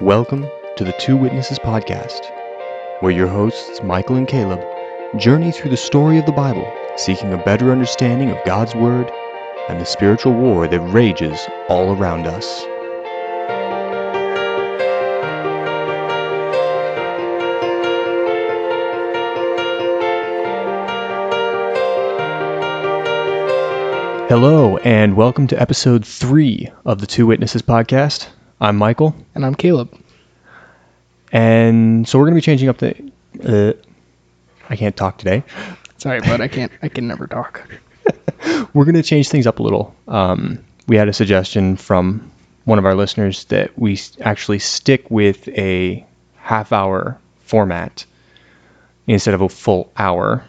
[0.00, 0.48] Welcome
[0.78, 2.24] to the Two Witnesses Podcast,
[3.00, 4.62] where your hosts, Michael and Caleb,
[5.18, 9.12] journey through the story of the Bible, seeking a better understanding of God's Word
[9.68, 12.62] and the spiritual war that rages all around us.
[24.30, 28.28] Hello, and welcome to episode three of the Two Witnesses Podcast.
[28.60, 29.14] I'm Michael.
[29.34, 29.98] And I'm Caleb.
[31.32, 33.10] And so we're going to be changing up the.
[33.42, 33.72] Uh,
[34.68, 35.42] I can't talk today.
[35.96, 36.70] Sorry, but I can't.
[36.82, 37.66] I can never talk.
[38.74, 39.94] We're going to change things up a little.
[40.08, 42.30] Um, we had a suggestion from
[42.64, 46.04] one of our listeners that we actually stick with a
[46.36, 48.04] half hour format
[49.06, 50.44] instead of a full hour.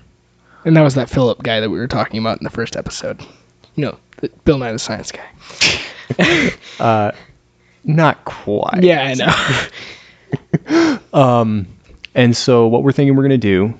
[0.65, 3.21] And that was that Philip guy that we were talking about in the first episode.
[3.75, 6.53] You know, the Bill Nye the Science guy.
[7.83, 8.83] Not quite.
[8.83, 10.97] Yeah, I know.
[11.13, 11.67] Um,
[12.15, 13.77] and so what we're thinking we're going to do,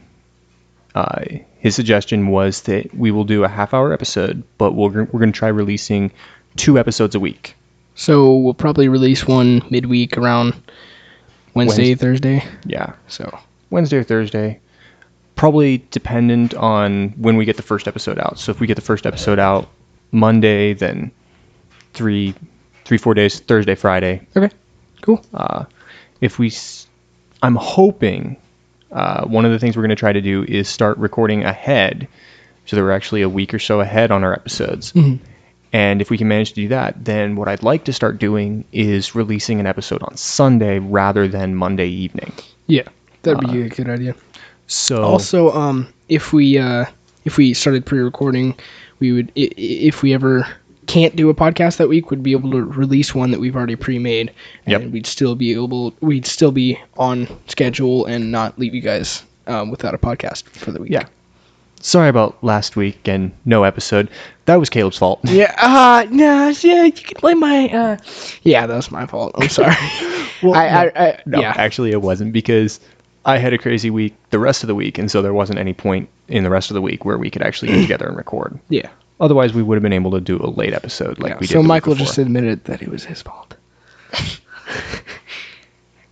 [0.96, 1.24] uh,
[1.60, 5.32] his suggestion was that we will do a half hour episode, but we're, we're going
[5.32, 6.12] to try releasing
[6.58, 7.56] two episodes a week.
[7.96, 10.54] so we'll probably release one midweek around
[11.54, 12.44] Wednesday, Wednes- Thursday.
[12.66, 12.94] Yeah.
[13.08, 13.40] So
[13.70, 14.60] Wednesday or Thursday.
[15.36, 18.38] Probably dependent on when we get the first episode out.
[18.40, 19.70] So if we get the first episode out
[20.12, 21.12] Monday, then
[21.94, 22.36] three,
[22.86, 24.28] three, four days, Thursday, Friday.
[24.36, 24.50] okay,
[25.02, 25.24] cool.
[25.34, 25.66] Uh,
[26.22, 26.88] If we, s-
[27.42, 28.38] I'm hoping
[28.92, 32.08] uh, one of the things we're going to try to do is start recording ahead,
[32.66, 34.94] so that we're actually a week or so ahead on our episodes.
[35.74, 38.66] And if we can manage to do that, then what I'd like to start doing
[38.74, 42.34] is releasing an episode on Sunday rather than Monday evening.
[42.68, 42.84] yeah,
[43.24, 44.14] that'd be a good idea.
[44.68, 46.86] So Also, um, if we uh,
[47.26, 48.56] if we started pre-recording,
[49.00, 50.46] we would if we ever
[50.88, 53.76] can't do a podcast that week, we'd be able to release one that we've already
[53.76, 54.32] pre-made,
[54.66, 54.92] and Yep.
[54.92, 59.70] we'd still be able we'd still be on schedule and not leave you guys um,
[59.72, 60.92] without a podcast for the week.
[60.92, 61.06] Yeah.
[61.84, 64.08] Sorry about last week and no episode.
[64.46, 65.20] That was Caleb's fault.
[65.26, 65.54] Yeah.
[65.58, 66.06] Uh.
[66.12, 66.50] No.
[66.62, 66.84] Yeah.
[66.86, 67.70] You can blame my.
[67.70, 67.98] Uh.
[68.44, 69.32] Yeah, that was my fault.
[69.36, 69.76] I'm sorry.
[70.44, 70.68] Well, I.
[70.68, 70.92] I.
[71.08, 71.54] I No, yeah.
[71.56, 72.80] actually, it wasn't because
[73.26, 75.74] I had a crazy week the rest of the week, and so there wasn't any
[75.74, 78.60] point in the rest of the week where we could actually get together and record.
[78.70, 78.90] yeah.
[79.22, 81.38] Otherwise, we would have been able to do a late episode like yeah.
[81.40, 81.54] we did.
[81.54, 83.56] So Michael just admitted that it was his fault.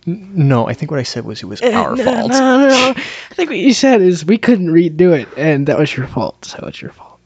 [0.06, 0.68] no.
[0.68, 2.30] I think what I said was it was eh, our no, fault.
[2.30, 2.94] No, no, no.
[2.96, 6.44] I think what you said is we couldn't redo it, and that was your fault.
[6.44, 7.18] So it's your fault.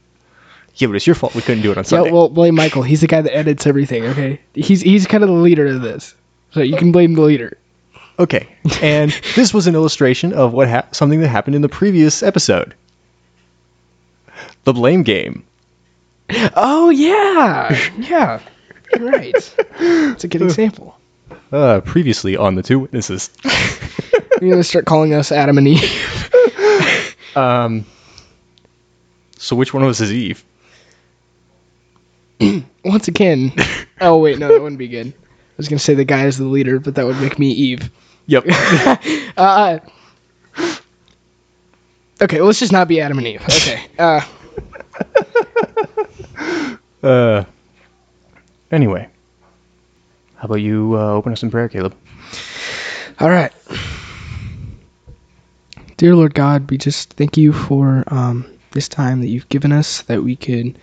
[0.77, 2.81] Yeah, but it's your fault we couldn't do it on Yeah, well, blame Michael.
[2.81, 4.05] He's the guy that edits everything.
[4.05, 6.15] Okay, he's he's kind of the leader of this,
[6.49, 7.59] so you can blame the leader.
[8.17, 8.47] okay,
[8.81, 12.73] and this was an illustration of what ha- something that happened in the previous episode.
[14.63, 15.45] The blame game.
[16.29, 18.41] Oh yeah, yeah,
[18.95, 19.55] you're right.
[19.79, 20.97] It's a good example.
[21.51, 23.29] Uh, previously on the two witnesses.
[24.41, 26.31] You're gonna start calling us Adam and Eve.
[27.35, 27.85] Um.
[29.37, 30.45] So which one was his Eve?
[32.85, 33.51] Once again.
[33.99, 35.07] Oh wait, no, that wouldn't be good.
[35.07, 37.91] I was gonna say the guy is the leader, but that would make me Eve.
[38.27, 38.45] Yep.
[39.35, 39.79] Uh.
[42.21, 43.41] Okay, well, let's just not be Adam and Eve.
[43.43, 43.85] Okay.
[43.99, 44.21] Uh.
[47.03, 47.43] uh.
[48.71, 49.07] Anyway,
[50.35, 51.95] how about you uh, open us in prayer, Caleb?
[53.19, 53.53] All right.
[55.97, 60.01] Dear Lord God, we just thank you for um, this time that you've given us,
[60.03, 60.77] that we could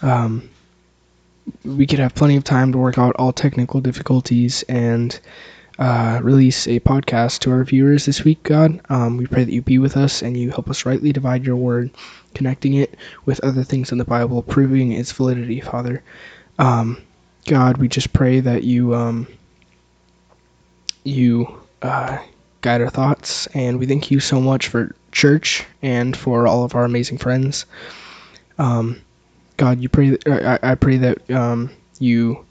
[0.00, 0.48] um,
[1.64, 5.20] we could have plenty of time to work out all technical difficulties and
[5.78, 8.42] uh, release a podcast to our viewers this week.
[8.42, 11.44] God, um, we pray that you be with us and you help us rightly divide
[11.44, 11.90] your word,
[12.36, 16.02] connecting it with other things in the Bible, proving its validity, Father.
[16.58, 17.02] Um,
[17.46, 19.26] God, we just pray that you um,
[21.04, 22.18] you uh,
[22.60, 26.74] guide our thoughts, and we thank you so much for church and for all of
[26.74, 27.64] our amazing friends.
[28.58, 29.00] Um,
[29.56, 30.10] God, you pray.
[30.10, 32.44] That, I, I pray that um, you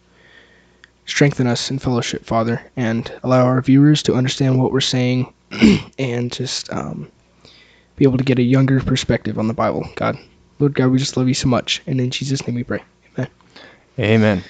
[1.05, 5.31] strengthen us in fellowship, Father, and allow our viewers to understand what we're saying,
[5.99, 7.11] and just um,
[7.95, 9.87] be able to get a younger perspective on the Bible.
[9.95, 10.17] God,
[10.59, 12.83] Lord God, we just love you so much, and in Jesus' name we pray.
[13.17, 13.29] Amen.
[13.99, 14.43] Amen.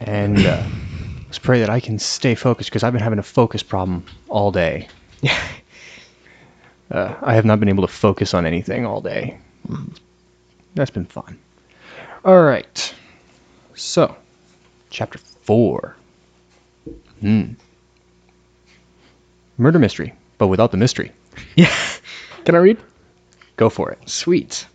[0.00, 0.64] And uh,
[1.26, 4.52] let's pray that I can stay focused because I've been having a focus problem all
[4.52, 4.88] day.
[5.20, 5.38] Yeah.
[6.90, 9.38] Uh, I have not been able to focus on anything all day.
[10.74, 11.38] That's been fun.
[12.24, 12.94] All right.
[13.74, 14.16] So,
[14.90, 15.94] chapter four.
[17.20, 17.52] Hmm.
[19.56, 21.12] Murder mystery, but without the mystery.
[21.54, 21.72] Yeah.
[22.44, 22.78] Can I read?
[23.56, 24.08] Go for it.
[24.08, 24.66] Sweet.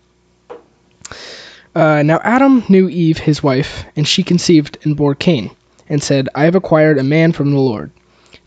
[1.76, 5.52] Uh, now Adam knew Eve, his wife, and she conceived and bore Cain.
[5.90, 7.92] and said, I have acquired a man from the Lord.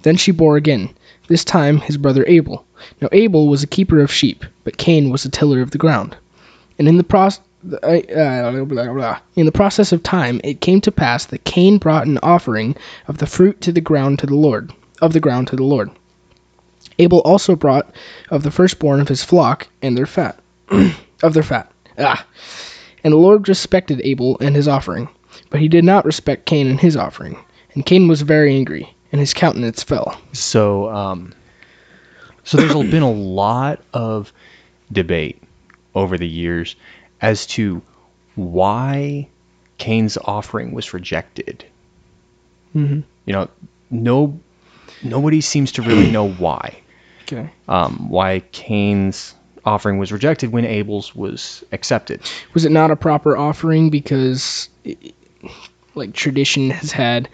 [0.03, 0.89] Then she bore again,
[1.29, 2.65] this time his brother Abel.
[3.01, 6.17] Now Abel was a keeper of sheep, but Cain was a tiller of the ground.
[6.79, 7.41] And in the process,
[7.83, 9.19] uh, blah.
[9.37, 12.77] in the process of time, it came to pass that Cain brought an offering
[13.09, 15.91] of the fruit to the ground to the Lord, of the ground to the Lord.
[16.99, 17.95] Abel also brought
[18.31, 20.39] of the firstborn of his flock and their fat,
[21.23, 21.71] of their fat.
[21.99, 22.25] Ah.
[23.05, 25.09] And the Lord respected Abel and his offering,
[25.51, 27.37] but he did not respect Cain and his offering.
[27.75, 30.21] And Cain was very angry, and his countenance fell.
[30.33, 31.33] So, um,
[32.45, 34.33] so there's been a lot of
[34.91, 35.41] debate
[35.95, 36.77] over the years
[37.21, 37.83] as to
[38.35, 39.29] why
[39.79, 41.65] Cain's offering was rejected.
[42.75, 43.05] Mhm.
[43.27, 43.49] You know,
[43.91, 44.39] no,
[45.03, 46.77] nobody seems to really know why.
[47.31, 47.51] Okay.
[47.69, 49.35] Um, why Cain's
[49.65, 52.23] offering was rejected when Abel's was accepted.
[52.55, 54.97] Was it not a proper offering because, i-
[55.95, 57.29] like, tradition has had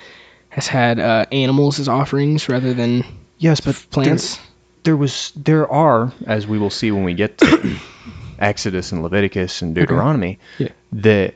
[0.49, 3.05] has had uh, animals as offerings rather than
[3.39, 4.39] Yes, but plants?
[4.85, 7.77] There, was, there are, as we will see when we get to
[8.39, 10.69] Exodus and Leviticus and Deuteronomy, Yeah.
[10.93, 11.35] that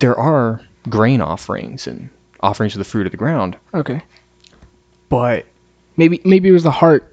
[0.00, 2.08] there are grain offerings and
[2.40, 3.56] offerings of the fruit of the ground.
[3.74, 4.02] Okay.
[5.08, 5.46] But
[5.96, 7.09] Maybe maybe it was the heart.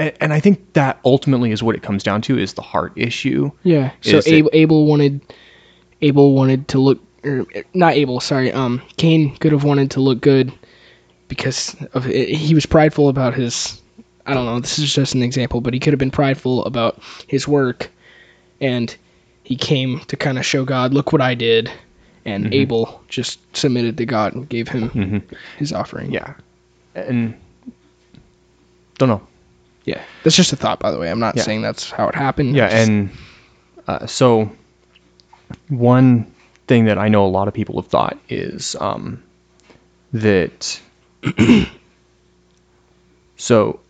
[0.00, 2.92] And, and I think that ultimately is what it comes down to is the heart
[2.96, 3.50] issue.
[3.62, 3.92] Yeah.
[4.00, 5.20] So it- Abel, Abel wanted
[6.02, 7.44] Abel wanted to look or
[7.74, 8.50] not Abel, sorry.
[8.52, 10.52] Um Cain could have wanted to look good
[11.28, 13.80] because of it, he was prideful about his
[14.26, 17.00] I don't know, this is just an example, but he could have been prideful about
[17.26, 17.90] his work
[18.60, 18.94] and
[19.44, 21.70] he came to kind of show God, look what I did.
[22.26, 22.54] And Mhm.
[22.54, 25.18] Abel just submitted to God and gave him hmm
[25.58, 26.12] his offering.
[26.12, 26.34] Yeah,
[26.94, 27.34] and
[28.98, 29.22] don't know.
[29.90, 30.02] Yeah.
[30.24, 31.10] That's just a thought, by the way.
[31.10, 31.42] I'm not Yeah.
[31.42, 32.54] saying that's how it happened.
[32.56, 33.10] Yeah, just- and
[33.88, 34.50] uh, so
[35.68, 36.32] one
[36.66, 39.22] thing that I know a lot of people have thought is um,
[40.12, 40.80] that.
[43.36, 43.80] so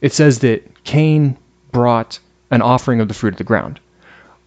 [0.00, 1.36] it says that Cain
[1.72, 2.18] brought
[2.50, 3.80] an offering of the fruit of the ground,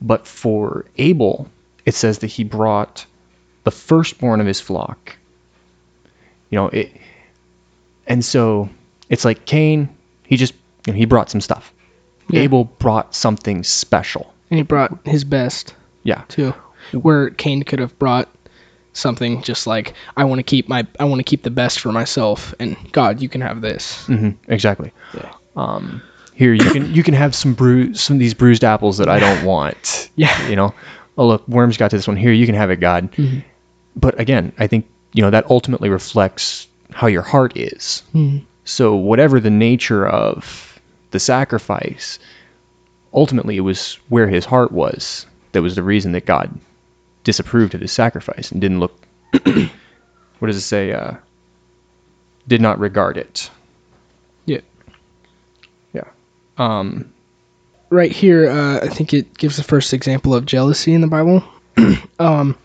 [0.02, 1.48] but for Abel,
[1.86, 3.06] it says that he brought
[3.64, 5.16] the firstborn of his flock.
[6.50, 6.92] You know it,
[8.08, 8.70] and so
[9.10, 9.90] it's like Cain,
[10.26, 10.54] he just
[10.86, 11.74] you know, he brought some stuff.
[12.30, 12.42] Yeah.
[12.42, 14.34] Abel brought something special.
[14.50, 16.24] and he brought his best Yeah.
[16.28, 16.54] too.
[16.94, 18.30] Where Cain could have brought
[18.94, 21.92] something just like I want to keep my I want to keep the best for
[21.92, 24.06] myself and God, you can have this.
[24.08, 24.92] hmm Exactly.
[25.16, 25.32] Yeah.
[25.56, 26.02] Um,
[26.34, 29.20] here you can you can have some bruise some of these bruised apples that I
[29.20, 30.10] don't want.
[30.16, 30.48] Yeah.
[30.50, 30.74] You know,
[31.18, 32.18] oh look, worms got to this one.
[32.18, 33.12] Here you can have it, God.
[33.14, 33.44] Mhm.
[33.96, 38.04] But again, I think you know that ultimately reflects how your heart is.
[38.14, 38.44] Mhm.
[38.66, 40.80] So whatever the nature of
[41.12, 42.20] the sacrifice,
[43.14, 46.60] ultimately it was where his heart was that was the reason that God
[47.24, 49.08] disapproved of his sacrifice and didn't look.
[49.32, 50.92] what does it say?
[50.92, 51.14] Uh,
[52.48, 53.50] did not regard it.
[54.46, 54.62] Yeah.
[55.94, 56.10] Yeah.
[56.58, 57.14] Um.
[57.90, 61.44] Right here, uh, I think it gives the first example of jealousy in the Bible.
[62.20, 62.58] um,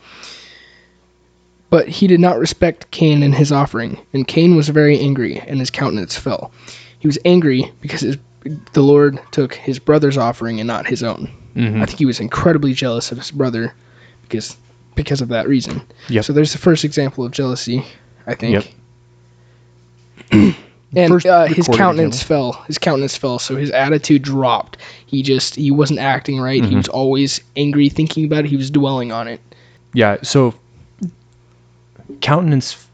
[1.71, 5.59] but he did not respect Cain and his offering, and Cain was very angry, and
[5.61, 6.51] his countenance fell.
[6.99, 8.17] He was angry because his,
[8.73, 11.31] the Lord took his brother's offering and not his own.
[11.55, 11.83] mhm.
[11.83, 13.75] I think he was incredibly jealous of his brother
[14.23, 14.57] because
[14.95, 15.81] because of that reason.
[16.09, 16.25] Yep.
[16.25, 17.85] So there's the first example of jealousy,
[18.27, 18.65] I think.
[20.33, 20.55] Yep.
[20.97, 22.53] and uh, his countenance fell.
[22.67, 24.79] His countenance fell, so his attitude dropped.
[25.07, 26.65] He just he wasn't acting right.
[26.65, 26.77] He Mhm.
[26.79, 28.49] was always angry, thinking about it.
[28.49, 29.41] He was dwelling on it.
[29.95, 30.55] Yeah, so
[32.21, 32.87] countenance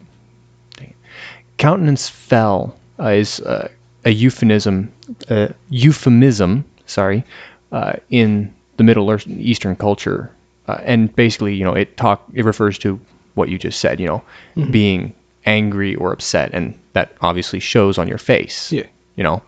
[1.58, 3.68] countenance fell uh, is uh,
[4.04, 4.92] a euphemism
[5.30, 7.24] uh, euphemism, sorry,
[7.72, 10.30] uh, in the Middle Eastern culture,
[10.68, 12.98] uh, and basically, you know, it talk it refers to
[13.34, 14.22] what you just said, you know,
[14.56, 14.70] Mhm.
[14.72, 15.14] being
[15.46, 18.72] angry or upset, and that obviously shows on your face.
[18.72, 18.86] Yeah.
[19.16, 19.42] You know.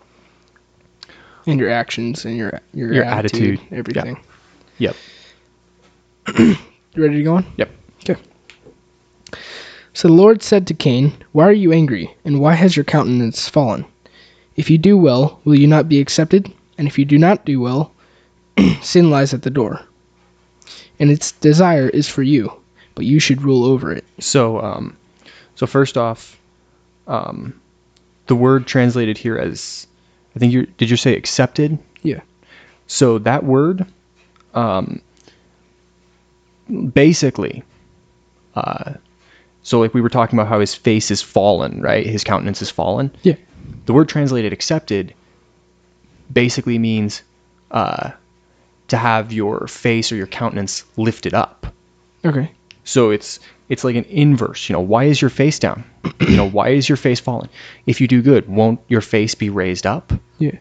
[1.46, 4.18] And your actions and your your, Your attitude, attitude, everything.
[4.78, 4.96] Yep.
[6.96, 7.44] You ready to go on?
[7.58, 7.70] Yep.
[8.08, 8.20] Okay.
[9.96, 13.48] So the Lord said to Cain, Why are you angry, and why has your countenance
[13.48, 13.86] fallen?
[14.54, 16.52] If you do well, will you not be accepted?
[16.76, 17.92] And if you do not do well,
[18.82, 19.80] sin lies at the door.
[21.00, 22.52] And its desire is for you,
[22.94, 24.04] but you should rule over it.
[24.20, 24.94] So, um,
[25.54, 26.38] so first off,
[27.06, 27.58] um,
[28.26, 29.86] the word translated here as,
[30.34, 31.78] I think you did you say accepted?
[32.02, 32.20] Yeah.
[32.86, 33.86] So that word,
[34.52, 35.00] um,
[36.92, 37.62] basically,
[38.54, 38.92] uh,
[39.66, 42.06] so like we were talking about how his face is fallen, right?
[42.06, 43.10] His countenance is fallen.
[43.24, 43.34] Yeah.
[43.86, 45.12] The word translated accepted
[46.32, 47.24] basically means
[47.72, 48.12] uh,
[48.86, 51.66] to have your face or your countenance lifted up.
[52.24, 52.52] Okay.
[52.84, 54.68] So it's it's like an inverse.
[54.68, 55.82] You know, why is your face down?
[56.20, 57.48] you know, why is your face fallen?
[57.86, 60.12] If you do good, won't your face be raised up?
[60.38, 60.58] Yeah.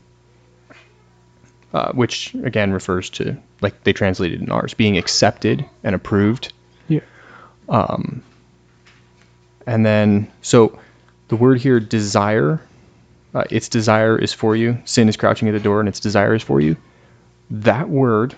[1.75, 6.53] Uh, which again refers to like they translated in ours being accepted and approved.
[6.88, 7.01] Yeah.
[9.67, 10.77] And then so
[11.27, 12.62] the word here desire,
[13.34, 14.77] uh, its desire is for you.
[14.86, 16.77] Sin is crouching at the door, and its desire is for you.
[17.50, 18.36] That word,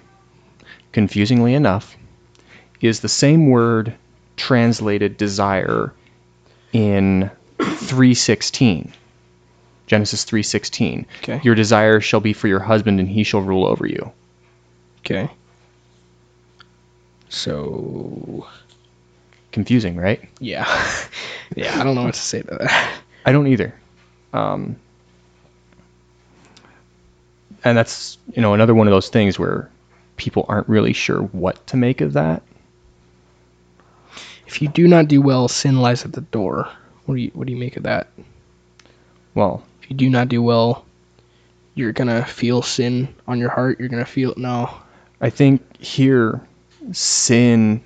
[0.91, 1.95] confusingly enough,
[2.81, 3.93] is the same word
[4.35, 5.93] translated desire
[6.73, 8.93] in 316
[9.87, 11.39] genesis 316 Okay.
[11.43, 14.11] your desire shall be for your husband and he shall rule over you
[14.99, 15.29] Okay.
[17.29, 18.45] So
[19.57, 20.65] confusing right yeah,
[21.55, 21.79] yeah.
[21.79, 23.01] I don't know what to say to that.
[23.25, 23.73] i don't either
[24.33, 24.75] um,
[27.63, 29.69] and that's you know another one of those things where
[30.17, 32.41] people aren't really sure what to make of that
[34.47, 36.69] If you do not do well, sin lies at the door.
[37.05, 38.07] What do you what do you make of that?
[39.35, 40.85] well If you do not do well,
[41.75, 43.79] you're gonna feel sin on your heart.
[43.79, 44.69] You're gonna feel no.
[45.21, 46.39] i think here
[46.93, 47.81] sin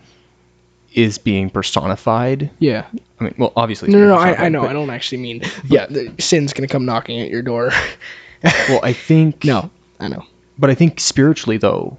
[0.94, 2.86] is being personified Yeah.
[3.20, 4.16] i mean well obviously No, no, no.
[4.16, 4.66] I, I know.
[4.68, 5.42] I don't actually mean.
[5.66, 7.72] Yeah, the sin's gonna come knocking at your door.
[8.44, 9.70] well i think no,
[10.00, 10.26] I know.
[10.60, 11.98] but I think spiritually though,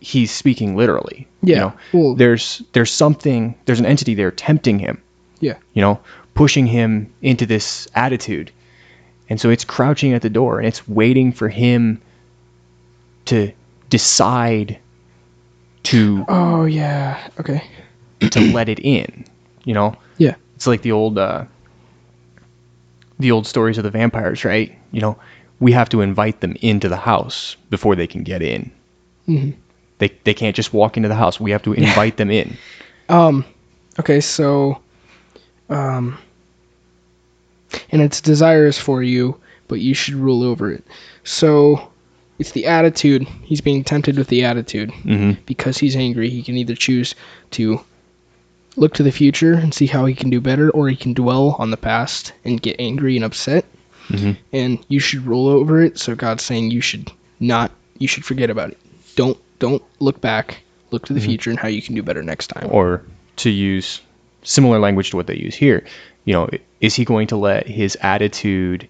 [0.00, 1.26] he's speaking literally.
[1.42, 5.00] Yeah, You know, well- there's there's something there's an entity there tempting him.
[5.40, 5.56] Yeah.
[5.74, 6.00] You know,
[6.34, 8.50] pushing him into this attitude.
[9.28, 12.00] And so it's crouching at the door and it's waiting for him
[13.26, 13.52] to
[13.88, 14.78] decide
[15.84, 17.28] to Oh yeah.
[17.40, 17.62] Okay.
[18.30, 19.24] To let it in.
[19.64, 19.96] You know?
[20.18, 20.34] Yeah.
[20.56, 21.44] It's like the old uh
[23.18, 24.76] the old stories of the vampires, right?
[24.90, 25.18] You know,
[25.60, 28.70] we have to invite them into the house before they can get in.
[29.28, 29.54] Mhm.
[29.98, 31.38] They they can't just walk into the house.
[31.38, 32.56] We have to invite them in.
[33.08, 33.44] Um.
[34.00, 34.20] Okay.
[34.20, 34.80] So.
[35.68, 36.18] Um.
[37.90, 39.38] And its desire is for you,
[39.68, 40.84] but you should rule over it.
[41.24, 41.90] So,
[42.38, 43.22] it's the attitude.
[43.42, 44.90] He's being tempted with the attitude.
[44.90, 47.14] hmm because he's angry, he can either choose
[47.52, 47.80] to
[48.76, 51.56] look to the future and see how he can do better, or he can dwell
[51.58, 53.64] on the past and get angry and upset.
[54.08, 54.36] Mhm.
[54.52, 55.98] And you should roll over it.
[55.98, 58.78] So God's saying you should not, you should forget about it.
[59.16, 60.62] Don't don't look back.
[60.90, 62.68] Look to the future and how you can do better next time.
[62.70, 63.02] Or
[63.36, 64.02] to use
[64.42, 65.84] similar language to what they use here,
[66.24, 66.50] you know,
[66.80, 68.88] is he going to let his attitude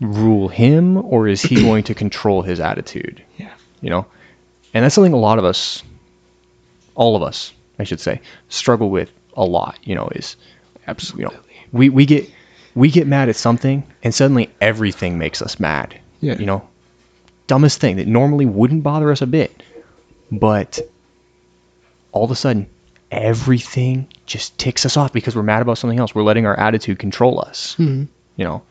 [0.00, 3.22] rule him, or is he going to control his attitude?
[3.38, 3.54] Yeah.
[3.80, 4.06] You know,
[4.74, 5.82] and that's something a lot of us,
[6.94, 9.78] all of us, I should say, struggle with a lot.
[9.84, 10.36] You know, is
[10.76, 11.24] you Absolutely.
[11.36, 11.40] know
[11.72, 12.30] we we get
[12.74, 16.36] we get mad at something and suddenly everything makes us mad Yeah.
[16.38, 16.66] you know
[17.48, 19.62] dumbest thing that normally wouldn't bother us a bit
[20.30, 20.78] but
[22.12, 22.68] all of a sudden
[23.10, 26.98] everything just ticks us off because we're mad about something else we're letting our attitude
[27.00, 28.06] control us Mhm.
[28.36, 28.62] you know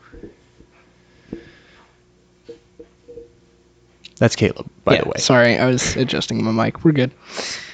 [4.18, 6.84] that's caleb by yeah, the way Sorry, I was adjusting my mic.
[6.84, 7.10] We're good.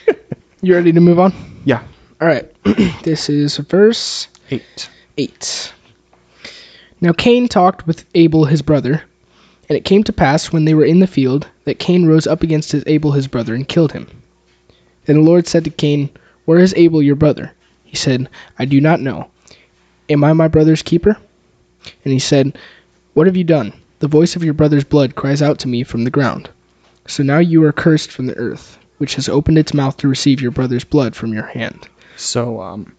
[0.62, 1.32] you ready to move on?
[1.64, 1.82] yeah
[2.20, 2.48] All right.
[3.02, 4.88] this is verse eight
[5.18, 5.72] 8.
[7.00, 9.02] Now Cain talked with Abel his brother,
[9.68, 12.44] and it came to pass when they were in the field that Cain rose up
[12.44, 14.06] against his Abel his brother and killed him.
[15.04, 16.10] Then the Lord said to Cain,
[16.44, 17.52] Where is Abel your brother?
[17.84, 18.28] He said,
[18.58, 19.28] I do not know.
[20.08, 21.16] Am I my brother's keeper?
[22.04, 22.56] And he said,
[23.14, 23.72] What have you done?
[23.98, 26.48] The voice of your brother's blood cries out to me from the ground.
[27.08, 30.40] So now you are cursed from the earth, which has opened its mouth to receive
[30.40, 31.88] your brother's blood from your hand.
[32.14, 32.94] So, um,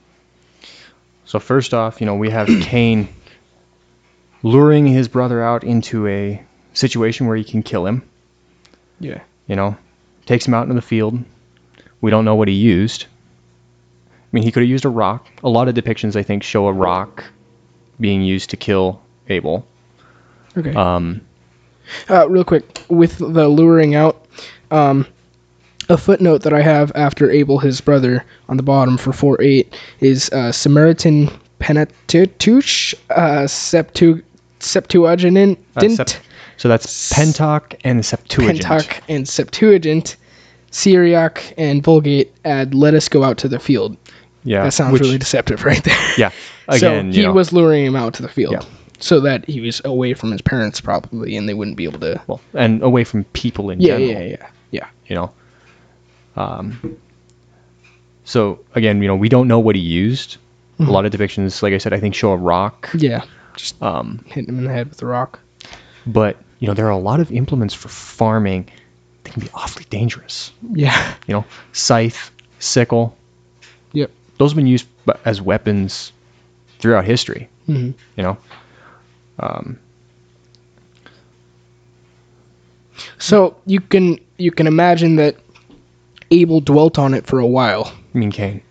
[1.24, 3.07] so first off, you know, we have Cain
[4.43, 6.43] luring his brother out into a
[6.74, 8.03] situation where he can kill him.
[9.00, 9.22] Yeah.
[9.48, 9.77] You know,
[10.25, 11.24] takes him out into the field.
[12.01, 13.05] We don't know what he used.
[14.10, 15.25] I mean, he could have used a rock.
[15.41, 17.24] A lot of depictions, I think, show a rock
[17.98, 19.65] being used to kill Abel.
[20.57, 20.75] Okay.
[20.75, 21.22] Um,
[22.10, 24.25] Uh, real quick, with the luring out,
[24.69, 25.05] um,
[25.90, 29.80] a footnote that I have after Abel, his brother, on the bottom for 4 8
[30.00, 34.22] is uh, Samaritan Pentateuch, uh, Septu-
[34.60, 36.20] Septuagint, uh, Sept-
[36.58, 38.63] so that's Pentateuch and Septuagint.
[38.63, 40.16] Pentateuch, and Septuagint,
[40.72, 43.98] Syriac, and Vulgate add, let us go out to the field.
[44.46, 45.98] Yeah, That sounds which- really deceptive right there.
[46.18, 46.32] Yeah,
[46.68, 48.54] again, so he know, was luring him out to the field.
[48.54, 48.66] Yeah.
[49.00, 52.22] So that he was away from his parents, probably, and they wouldn't be able to.
[52.28, 54.10] well, and away from people in Yeah, general.
[54.12, 54.88] yeah, yeah, yeah.
[55.08, 55.32] you know.
[56.36, 56.98] Um,
[58.25, 60.38] so again, you know, we don't know what he used.
[60.80, 62.90] A lot of depictions, like I said, I think show a rock.
[62.98, 63.24] Yeah,
[63.56, 65.40] just Um, hitting him in the head with a rock.
[66.08, 68.68] but you know, there are a lot of implements for farming
[69.24, 70.52] that can be awfully dangerous.
[70.74, 73.16] Yeah, You know, scythe, sickle,
[73.94, 74.10] Yep.
[74.40, 74.88] Those have been used
[75.25, 76.12] as weapons
[76.80, 77.48] throughout history.
[77.68, 78.38] hmm You know.
[79.40, 79.78] Um,
[83.20, 85.36] So you can you can imagine that
[86.34, 87.94] Abel dwelt on it for a while.
[88.13, 88.62] I mean, Cain.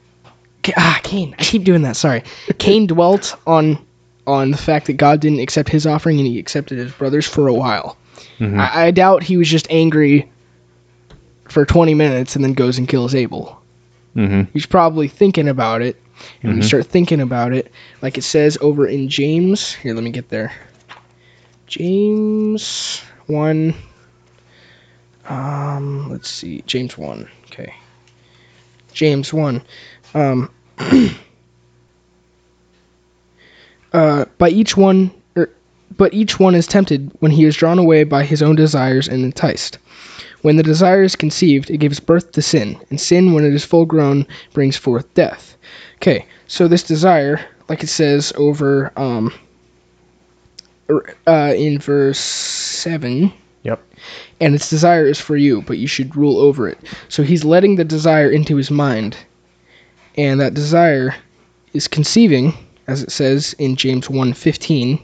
[0.65, 1.35] Ca- Ah, Cain.
[1.39, 1.97] I keep doing that.
[1.97, 2.23] Sorry.
[2.59, 3.79] Cain dwelt on
[4.27, 7.49] on the fact that God didn't accept his offering and he accepted his brother's for
[7.49, 7.97] a while.
[8.39, 8.59] Mhm.
[8.59, 10.31] I, I doubt he was just angry
[11.49, 13.61] for 20 minutes and then goes and kills Abel.
[14.17, 14.51] Mm-hmm.
[14.53, 15.97] He's probably thinking about it.
[16.43, 16.67] And when you Mhm.
[16.69, 20.53] start thinking about it, like it says over in James, here, let me get there.
[21.67, 23.75] James 1.
[25.29, 26.63] Um, let's see.
[26.67, 27.29] James 1.
[27.53, 27.75] Okay.
[28.95, 29.63] James 1.
[30.15, 30.51] Um,
[33.93, 35.51] uh, by each one, er,
[35.99, 39.23] but each one is tempted when he is drawn away by his own desires and
[39.23, 39.77] enticed.
[40.41, 43.67] When the desire is conceived, it gives birth to sin, and sin, when it is
[43.67, 45.55] full grown, brings forth death.
[45.97, 49.31] Okay, so this desire, like it says over um,
[50.89, 53.31] er, uh, in verse 7,
[53.63, 53.81] Yep.
[54.43, 56.79] And its desire is for you, but you should rule over it.
[57.09, 59.17] So he's letting the desire into his mind,
[60.17, 61.15] and that desire
[61.73, 62.53] is conceiving,
[62.89, 65.01] as it says in James 1:15,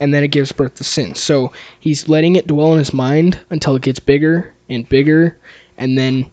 [0.00, 1.14] and then it gives birth to sin.
[1.14, 5.36] So he's letting it dwell in his mind until it gets bigger and bigger,
[5.78, 6.30] and then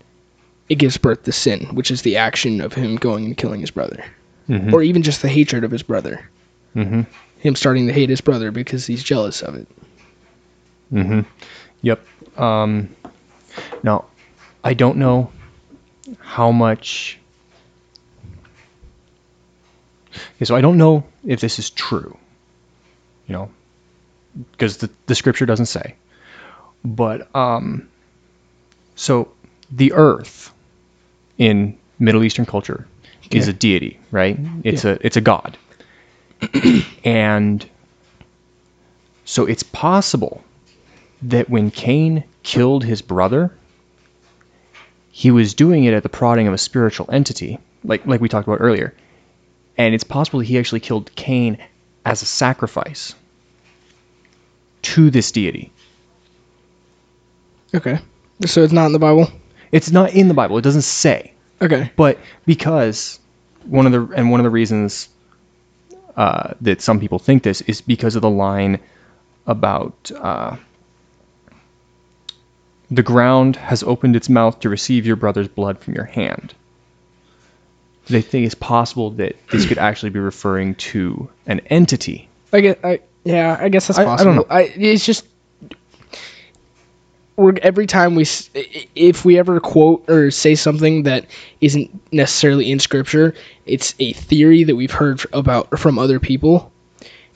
[0.70, 3.72] it gives birth to sin, which is the action of him going and killing his
[3.72, 4.04] brother,
[4.50, 4.74] Mm-hmm.
[4.74, 6.20] or even just the hatred of his brother.
[6.76, 7.02] mm-hmm.
[7.40, 9.68] Him starting to hate his brother because he's jealous of it.
[10.94, 11.22] Mm-hmm.
[11.84, 12.06] Yep.
[12.40, 12.96] Um,
[13.84, 14.06] now,
[14.64, 15.32] I don't know
[16.20, 17.20] how much.
[20.36, 22.18] Okay, so I don't know if this is true.
[23.28, 23.52] You know,
[24.52, 25.96] because the the scripture doesn't say.
[26.84, 27.88] But um,
[28.96, 29.32] so
[29.72, 30.52] the earth
[31.38, 32.88] in Middle Eastern culture
[33.32, 34.38] is a deity, right?
[34.64, 34.92] It's Yeah.
[34.92, 35.58] a it's a god.
[37.04, 37.66] and
[39.26, 40.44] so it's possible
[41.24, 43.52] that when Cain killed his brother,
[45.12, 48.48] he was doing it at the prodding of a spiritual entity, like like we talked
[48.48, 48.94] about earlier.
[49.78, 51.58] And it's possible that he actually killed Cain
[52.06, 53.16] as a sacrifice
[54.84, 55.72] to this deity.
[57.74, 57.98] Okay.
[58.46, 59.32] So it's not in the Bible?
[59.72, 60.58] It's not in the Bible.
[60.58, 61.34] It doesn't say.
[61.62, 61.92] Okay.
[61.96, 63.20] But because
[63.66, 65.10] one of the and one of the reasons
[66.16, 68.80] uh, that some people think this is because of the line
[69.48, 70.56] about uh,
[72.96, 76.54] the ground has opened its mouth to receive your brother's blood from your hand.
[78.08, 82.28] They think it's possible that this could actually be referring to an entity.
[82.52, 82.80] I get.
[82.84, 83.58] I yeah.
[83.60, 84.46] I guess that's I- I don't know.
[84.50, 85.26] it's just
[87.36, 88.26] we're every time we
[88.94, 91.26] if we ever quote or say something that
[91.62, 93.34] isn't necessarily in scripture,
[93.66, 96.72] it's a theory that we've heard about from other people,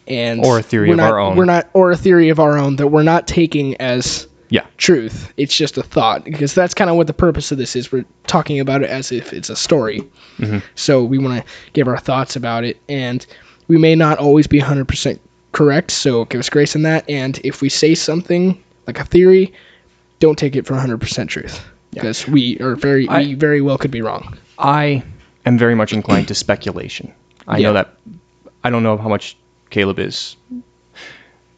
[0.06, 1.38] and Or a theory of not- our own.
[1.38, 4.66] We're not or a theory of our own that we're not taking as Yeah.
[4.78, 5.34] truth.
[5.38, 7.92] It's just a thought because that's kind of what the purpose of this is.
[7.92, 10.02] We're talking about it as if it's a story.
[10.40, 10.62] Mhm.
[10.76, 13.26] So we want to give our thoughts about it, and
[13.68, 15.20] we may not always be 100%
[15.52, 15.92] correct.
[15.92, 17.04] So give us grace in that.
[17.10, 19.52] And if we say something like a theory,
[20.20, 21.62] don't take it for 100% truth
[21.94, 24.38] because we are very I- we very well could be wrong.
[24.60, 25.04] I
[25.46, 27.12] am very much inclined to speculation.
[27.48, 27.94] I know that
[28.64, 29.36] I don't know how much
[29.72, 30.36] Caleb is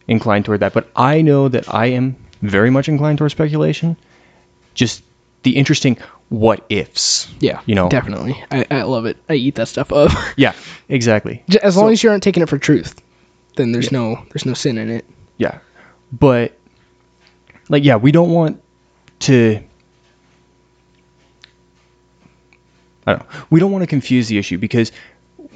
[0.07, 3.97] inclined toward that, but I know that I am very much inclined towards speculation.
[4.73, 5.03] Just
[5.43, 5.97] the interesting
[6.29, 7.27] what ifs.
[7.39, 7.89] Yeah, You know.
[7.89, 8.35] definitely.
[8.51, 9.17] I, I love it.
[9.29, 10.11] I eat that stuff up.
[10.37, 10.53] Yeah,
[10.89, 11.43] exactly.
[11.63, 13.01] As long So- as you aren't taking it for truth,
[13.55, 15.05] then there's no there's no sin in it.
[15.37, 15.59] Yeah.
[16.11, 16.57] But
[17.69, 18.61] like yeah, we don't want
[19.21, 19.61] to
[23.07, 23.39] I don't know.
[23.49, 24.91] We don't want to confuse the issue because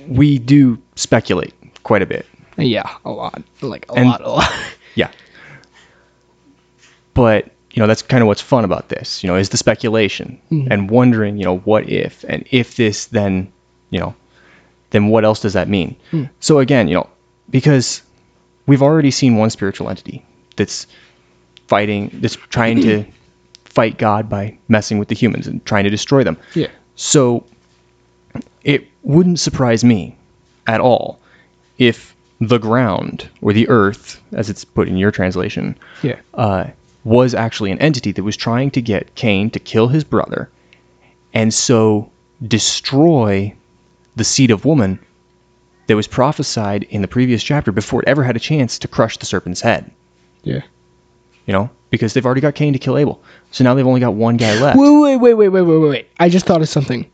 [0.08, 2.26] we do speculate quite a bit.
[2.58, 4.52] Yeah, a lot, like a And- lot, a lot.
[4.96, 5.12] Yeah.
[7.13, 10.39] But, you know, that's kind of what's fun about this, you know, is the speculation
[10.52, 10.67] Mhm.
[10.71, 13.52] and wondering, you know, what if and if this then,
[13.89, 14.15] you know,
[14.91, 15.95] then what else does that mean?
[16.12, 16.30] Mm.
[16.39, 17.10] So again, you know,
[17.49, 18.02] because
[18.67, 20.23] we've already seen one spiritual entity
[20.56, 20.88] that's
[21.67, 23.06] fighting that's trying to
[23.65, 26.38] fight God by messing with the humans and trying to destroy them.
[26.56, 26.67] yeah.
[26.95, 27.43] So
[28.63, 30.15] it wouldn't surprise me
[30.67, 31.19] at all
[31.80, 36.17] if the ground or the earth, as it's put in your translation, Yeah.
[36.36, 36.65] uh,
[37.04, 40.50] was actually an entity that was trying to get Cain to kill his brother
[41.34, 42.10] and so
[42.48, 43.54] destroy
[44.16, 45.00] the seed of woman
[45.88, 49.18] that was prophesied in the previous chapter before it ever had a chance to crush
[49.18, 49.92] the serpent's head.
[50.44, 50.62] Yeah.
[51.46, 53.22] You know, because they've already got Cain to kill Abel.
[53.52, 54.78] So now they've only got one guy left.
[54.78, 56.08] Wait, wait, wait, wait, wait, wait, wait, wait.
[56.20, 57.06] I just thought of something.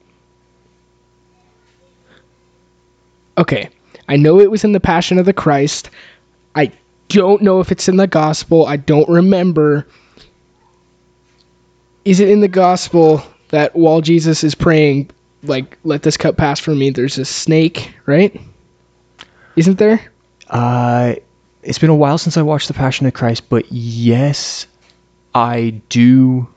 [3.39, 3.69] okay,
[4.07, 5.89] I know it was in the Passion of the Christ.
[6.55, 6.71] I
[7.09, 8.65] don't know if it's in the Gospel.
[8.65, 9.85] I don't remember.
[12.05, 15.09] Is it in the Gospel that while Jesus is praying,
[15.43, 18.39] like, let this cup pass from me, there's a snake, right?
[19.55, 20.11] Isn't there?
[20.49, 21.15] Uh,
[21.63, 24.65] it's been a while since I watched The Passion of Christ, but yes,
[25.35, 26.47] I do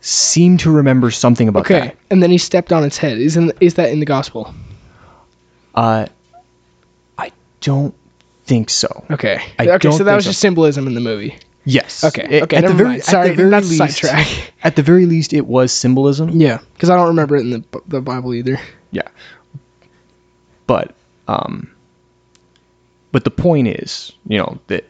[0.00, 1.86] seem to remember something about Okay, that.
[1.88, 3.18] Okay, and then he stepped on its head.
[3.18, 4.54] Isn't is that in the Gospel?
[5.74, 6.06] Uh,
[7.18, 7.94] I don't
[8.50, 9.04] think so.
[9.10, 9.40] Okay.
[9.60, 10.30] I okay, so that was so.
[10.30, 11.36] just symbolism in the movie.
[11.64, 12.02] Yes.
[12.04, 14.26] Okay, A- okay, at the very- at the Sorry, very that's least- sidetrack.
[14.64, 16.30] At the very least, it was symbolism.
[16.30, 18.58] Yeah, because I don't remember it in the the Bible either.
[18.90, 19.08] Yeah.
[20.66, 20.94] But
[21.28, 21.70] um
[23.12, 24.84] but the point is, you know, that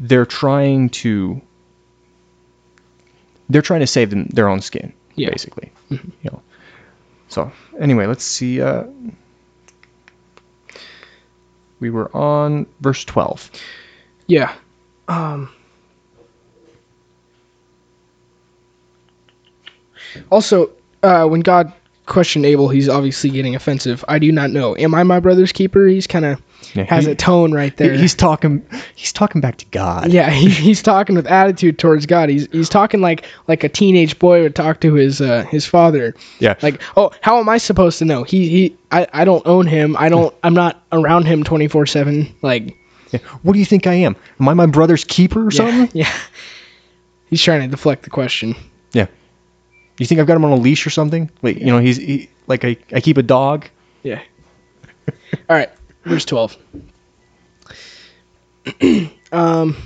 [0.00, 1.40] they're trying to
[3.48, 5.30] they're trying to save them their own skin, Yeah.
[5.30, 5.70] basically.
[5.90, 6.42] You know.
[7.28, 8.84] So, anyway, let's see uh
[11.80, 13.50] we were on verse 12.
[14.26, 14.54] Yeah.
[15.08, 15.50] Um.
[20.30, 20.70] Also,
[21.02, 21.72] uh, when God
[22.08, 24.04] questioned Abel, he's obviously getting offensive.
[24.08, 24.76] I do not know.
[24.76, 25.86] Am I my brother's keeper?
[25.86, 26.40] He's kind of
[26.74, 27.94] Yeah, has he- a tone right there.
[27.94, 28.64] He's talking
[28.96, 30.10] he's talking back to God.
[30.12, 32.28] yeah, he, he's talking with attitude towards God.
[32.28, 36.14] He's he's talking like like a teenage boy would talk to his uh, his father.
[36.40, 36.54] Yeah.
[36.62, 38.22] Like, oh, how am I supposed to know?
[38.24, 39.96] He he I, I don't own him.
[39.98, 42.32] I don't I'm not around him 24/7.
[42.42, 42.76] Like,
[43.12, 43.20] Yeah.
[43.42, 44.16] What do you think I am?
[44.40, 45.90] Am I my brother's keeper or yeah, something?
[45.94, 46.12] yeah.
[47.30, 48.54] He's trying to deflect the question.
[48.92, 49.06] Yeah.
[49.98, 51.30] You think I've got him on a leash or something?
[51.42, 53.68] Like, you know, he's he, like I, I keep a dog.
[54.02, 54.22] Yeah.
[55.48, 55.70] All right,
[56.04, 56.56] verse 12.
[59.32, 59.76] um,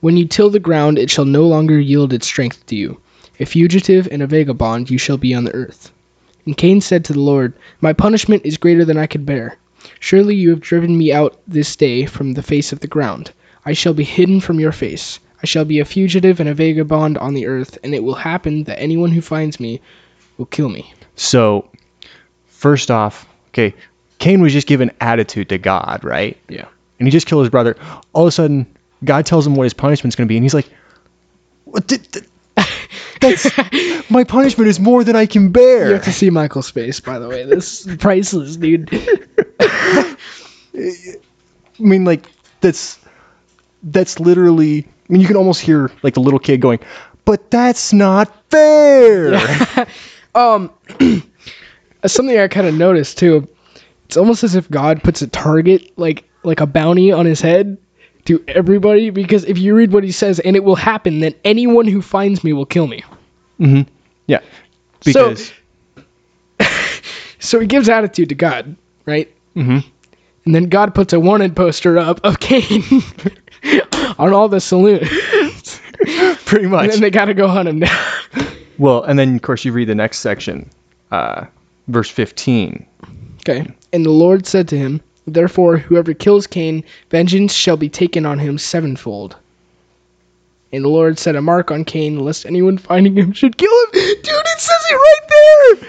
[0.00, 3.00] when you till the ground, it shall no longer yield its strength to you.
[3.40, 5.90] A fugitive and a vagabond you shall be on the earth.
[6.46, 9.56] And Cain said to the Lord, My punishment is greater than I could bear.
[10.00, 13.32] Surely you have driven me out this day from the face of the ground.
[13.64, 15.18] I shall be hidden from your face.
[15.44, 18.64] I shall be a fugitive and a vagabond on the earth, and it will happen
[18.64, 19.78] that anyone who finds me
[20.38, 20.90] will kill me.
[21.16, 21.68] So,
[22.46, 23.74] first off, okay,
[24.20, 26.38] Cain was just given attitude to God, right?
[26.48, 26.64] Yeah.
[26.98, 27.76] And he just killed his brother.
[28.14, 28.66] All of a sudden,
[29.04, 30.70] God tells him what his punishment's going to be, and he's like,
[31.66, 31.86] "What?
[31.88, 32.26] Did, did-
[33.20, 33.46] that's
[34.10, 35.88] my punishment is more than I can bear.
[35.88, 37.44] You have to see Michael's face, by the way.
[37.44, 38.88] This is priceless, dude.
[38.94, 40.16] I
[41.78, 42.30] mean, like
[42.62, 42.98] that's
[43.82, 44.88] that's literally.
[45.08, 46.78] I mean, you can almost hear like the little kid going,
[47.24, 49.38] "But that's not fair."
[50.36, 50.72] Um,
[52.06, 53.46] something I kind of noticed too.
[54.06, 57.78] It's almost as if God puts a target, like like a bounty, on his head
[58.24, 59.10] to everybody.
[59.10, 62.42] Because if you read what he says, and it will happen, then anyone who finds
[62.42, 63.04] me will kill me.
[63.60, 63.88] Mm-hmm.
[64.26, 64.40] Yeah,
[65.12, 65.28] So-
[67.38, 68.74] So he gives attitude to God,
[69.06, 69.32] right?
[69.54, 69.86] Mm-hmm.
[70.46, 72.82] And then God puts a wanted poster up of Cain
[74.18, 75.08] on all the saloons,
[76.44, 76.90] pretty and much.
[76.90, 78.06] then they got to go hunt him down.
[78.78, 80.68] Well, and then of course you read the next section,
[81.12, 81.46] uh,
[81.88, 82.86] verse fifteen.
[83.40, 83.66] Okay.
[83.92, 88.38] And the Lord said to him, Therefore, whoever kills Cain, vengeance shall be taken on
[88.38, 89.36] him sevenfold.
[90.72, 93.90] And the Lord set a mark on Cain, lest anyone finding him should kill him.
[93.92, 95.88] Dude, it says it right there.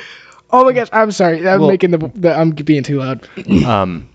[0.51, 1.39] Oh my gosh, I'm sorry.
[1.47, 2.33] I'm Well- making the, the.
[2.37, 3.27] I'm being too loud.
[3.65, 4.07] Um,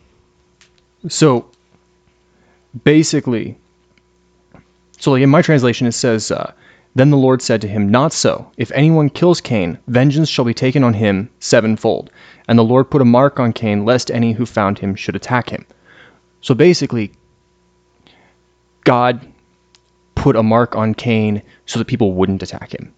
[1.09, 1.51] so
[2.85, 3.57] basically,
[5.01, 6.53] so like in my translation it says, uh,
[6.95, 8.51] "Then the Lord said to him, Not so.
[8.57, 12.11] If anyone kills Cain, vengeance shall be taken on him sevenfold.
[12.47, 15.51] And the Lord put a mark on Cain, lest any who found him should attack
[15.51, 15.67] him."
[16.43, 17.13] So basically,
[18.85, 19.21] God
[20.15, 22.93] put a mark on Cain so that people wouldn't attack him.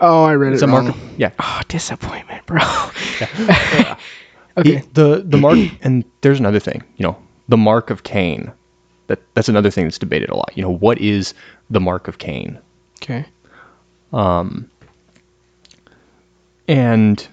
[0.00, 0.84] Oh, I read it It's a wrong.
[0.86, 0.96] mark.
[1.16, 1.30] Yeah.
[1.38, 2.58] Oh, disappointment, bro.
[4.62, 4.82] He- okay.
[4.94, 7.16] the the mark and there's another thing, you know,
[7.48, 8.50] the mark of Cain.
[9.08, 10.52] That that's another thing that's debated a lot.
[10.54, 11.34] You know, what is
[11.70, 12.58] the mark of Cain?
[13.02, 13.24] Okay.
[14.12, 14.70] Um,
[16.68, 17.26] And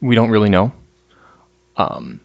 [0.00, 0.72] we don't really know.
[1.76, 2.20] Um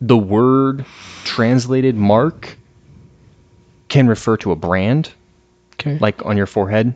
[0.00, 0.84] the word
[1.24, 2.56] translated mark
[3.88, 5.10] can refer to a brand
[5.74, 5.98] Okay.
[5.98, 6.94] like on your forehead,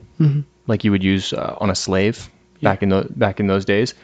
[0.67, 2.29] like you would use uh, on a slave
[2.63, 3.95] back in the back in those days.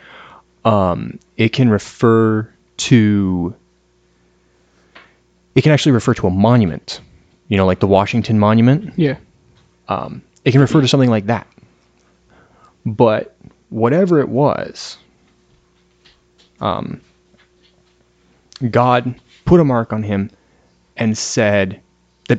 [0.65, 3.55] Um, it can refer to.
[5.57, 7.01] It can actually refer to a monument,
[7.49, 8.93] you know, like the Washington Monument.
[8.97, 9.17] yeah.
[10.45, 11.49] It can refer to something like that.
[12.85, 13.35] But
[13.71, 14.97] whatever it was,
[16.61, 17.01] um,
[18.71, 20.31] God put a mark on him
[20.97, 21.81] and said
[22.29, 22.39] that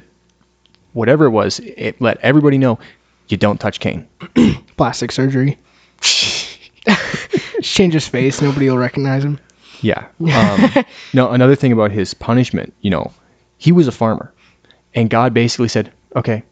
[0.94, 2.80] whatever it was, it let everybody know
[3.28, 4.08] you don't touch Cain.
[4.78, 5.58] Plastic surgery.
[7.62, 8.42] change his face.
[8.42, 9.40] Nobody will recognize him.
[9.82, 10.08] Yeah.
[10.20, 13.12] Um, no, another thing about his punishment, you know,
[13.58, 14.34] he was a farmer,
[14.96, 16.44] and God basically said, "Okay,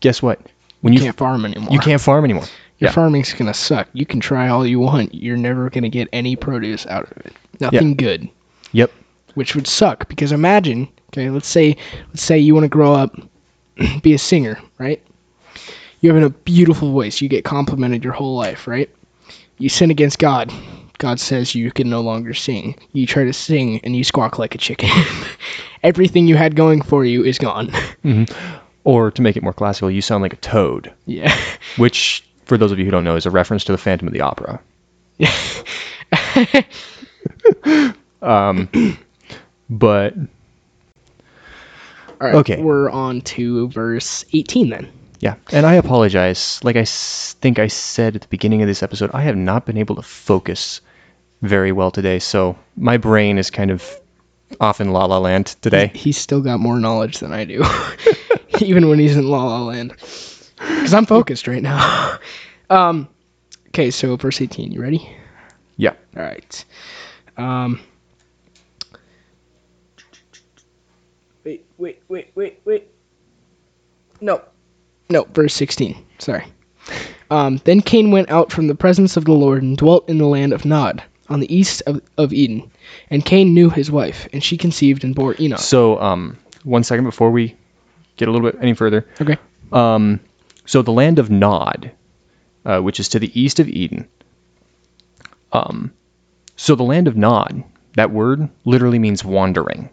[0.00, 0.40] guess what?
[0.80, 1.72] When You can't farm anymore.
[1.72, 2.44] you can't farm anymore.
[2.78, 2.92] Your Yeah.
[2.94, 3.88] farming's gonna suck.
[3.92, 5.14] You can try all you want.
[5.14, 7.32] You're never gonna get any produce out of it.
[7.60, 8.28] Nothing good.
[8.72, 8.90] Yep.
[9.34, 11.76] Which would suck because imagine, okay, let's say
[12.08, 13.14] let's say you want to grow up,
[14.02, 15.02] be a singer, right?
[16.00, 17.20] You have a beautiful voice.
[17.20, 18.88] You get complimented your whole life, right?
[19.58, 20.50] You sin against God.
[21.00, 22.76] God says you can no longer sing.
[22.92, 24.90] You try to sing and you squawk like a chicken.
[25.82, 27.72] Everything you had going for you is gone.
[28.84, 31.36] Or to make it more classical, you sound like a toad, yeah.
[31.76, 34.14] which, for those of you who don't know, is a reference to the Phantom of
[34.14, 34.58] the Opera.
[38.22, 38.68] um,
[39.68, 40.26] but All
[42.26, 42.34] right.
[42.36, 42.62] Okay.
[42.62, 44.90] We're on to verse 18 then.
[45.20, 46.58] Yeah, and I apologize.
[46.64, 49.66] Like I s- think I said at the beginning of this episode, I have not
[49.66, 50.80] been able to focus
[51.42, 54.00] very well today, so my brain is kind of
[54.60, 55.90] off in La La Land today.
[55.94, 57.64] He's still got more knowledge than I do,
[58.60, 59.90] even when he's in La La Land.
[59.90, 62.18] Because I'm focused right now.
[62.70, 63.08] um,
[63.68, 64.72] okay, so verse 18.
[64.72, 65.16] You ready?
[65.76, 65.94] Yeah.
[66.16, 66.64] All right.
[67.36, 67.80] Um.
[71.44, 72.88] Wait, wait, wait, wait, wait.
[74.20, 74.42] No.
[75.08, 75.96] No, verse 16.
[76.18, 76.44] Sorry.
[77.30, 80.26] Um, then Cain went out from the presence of the Lord and dwelt in the
[80.26, 82.70] land of Nod, on the east of, of Eden.
[83.08, 85.60] And Cain knew his wife, and she conceived and bore Enoch.
[85.60, 87.56] So, um, one second before we
[88.16, 89.06] get a little bit any further.
[89.20, 89.38] Okay.
[89.72, 90.20] Um,
[90.66, 91.90] so the land of Nod,
[92.66, 94.06] uh, which is to the east of Eden.
[95.52, 95.92] Um,
[96.56, 97.64] so the land of Nod,
[97.94, 99.88] that word literally means wandering.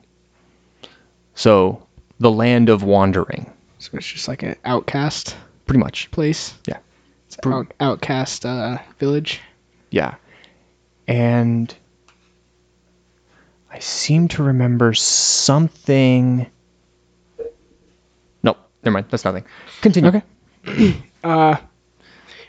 [1.35, 1.85] So
[2.19, 6.09] the land of wandering, So it's just like an outcast pretty much.
[6.11, 6.53] place.
[6.67, 6.77] Yeah.
[7.27, 9.39] It's an out, outcast uh, village.
[9.91, 10.15] Yeah.
[11.07, 11.73] And
[13.71, 16.47] I seem to remember something.
[18.43, 19.05] No, never mind.
[19.09, 19.45] That's nothing.
[19.81, 20.21] Continue.
[20.65, 20.97] Okay.
[21.23, 21.57] uh,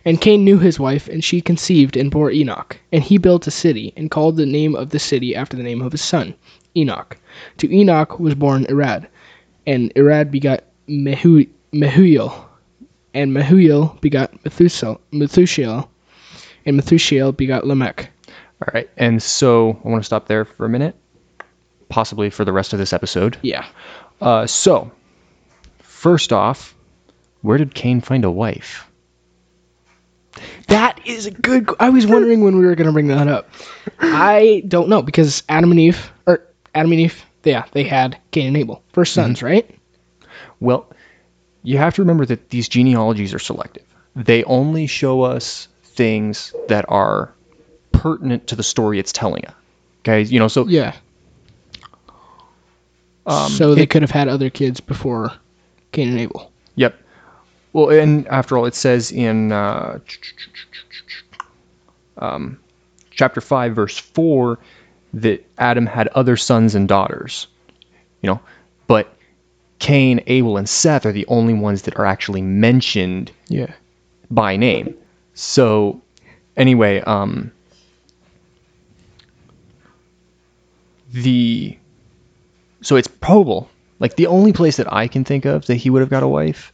[0.05, 2.79] and Cain knew his wife, and she conceived and bore Enoch.
[2.93, 5.83] And he built a city, and called the name of the city after the name
[5.83, 6.35] of his son,
[6.77, 7.17] Enoch.
[7.59, 9.07] To Enoch was born Irad,
[9.67, 11.49] and Irad begot Mehu-
[13.15, 15.89] and Mehujael begot Methusel- Methushael,
[16.65, 18.09] and Methushael begot Lamech.
[18.63, 18.91] All right.
[18.97, 20.97] And so I want to stop there for a minute,
[21.89, 23.39] possibly for the rest of this episode.
[23.43, 23.67] Yeah.
[24.21, 24.91] Uh, so,
[25.79, 26.75] first off,
[27.43, 28.89] where did Cain find a wife?
[30.69, 31.71] That is a good.
[31.81, 33.51] I was wondering when we were gonna bring that up.
[34.01, 38.49] I don't know because Adam and Eve, or Adam and Eve, yeah, they had Cain
[38.49, 39.69] and Abel, first sons, right?
[40.61, 40.91] Well,
[41.63, 43.85] you have to remember that these genealogies are selective.
[44.15, 47.33] They only show us things that are
[47.93, 49.45] pertinent to the story it's telling.
[50.03, 50.95] Okay, you know, so Yeah.
[53.27, 55.33] um, so they it- could have had other kids before
[55.93, 56.51] Cain and Abel.
[56.77, 56.99] Yep.
[57.73, 59.99] Well, and after all, it says in uh,
[62.19, 62.59] um,
[63.11, 64.59] chapter 5, verse 4,
[65.15, 67.47] that Adam had other sons and daughters.
[68.23, 68.41] You know,
[68.87, 69.15] but
[69.79, 73.73] Cain, Abel, and Seth are the only ones that are actually mentioned Yeah.
[74.31, 74.95] by name.
[75.35, 76.01] So,
[76.57, 77.53] anyway, um,
[81.13, 81.79] the
[82.81, 83.69] so it's probable,
[83.99, 86.29] like the only place that I can think of that he would have got a
[86.29, 86.73] wife.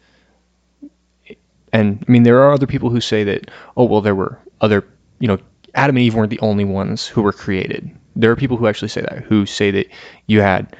[1.72, 4.86] And I mean, there are other people who say that, oh well, there were other,
[5.18, 5.38] you know,
[5.74, 7.90] Adam and Eve weren't the only ones who were created.
[8.14, 9.88] There are people who actually say that, who say that
[10.26, 10.76] you had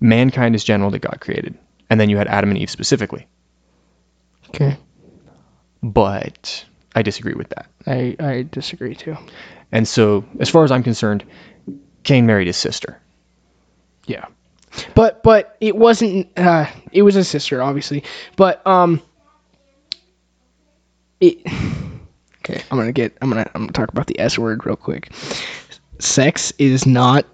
[0.00, 1.58] mankind as general that God created,
[1.90, 3.26] and then you had Adam and Eve specifically.
[4.50, 4.76] Okay.
[5.82, 7.66] But I disagree with that.
[7.86, 9.16] I I disagree too.
[9.72, 11.24] And so, as far as I'm concerned,
[12.08, 12.98] Cain married his sister.
[14.06, 14.24] Yeah.
[14.94, 16.26] But but it wasn't.
[16.38, 18.02] Uh, it was a sister, obviously.
[18.36, 19.02] But um.
[21.20, 21.36] It.
[22.38, 23.14] Okay, I'm gonna get.
[23.20, 23.50] I'm gonna.
[23.54, 25.12] I'm gonna talk about the S word real quick.
[25.98, 27.26] Sex is not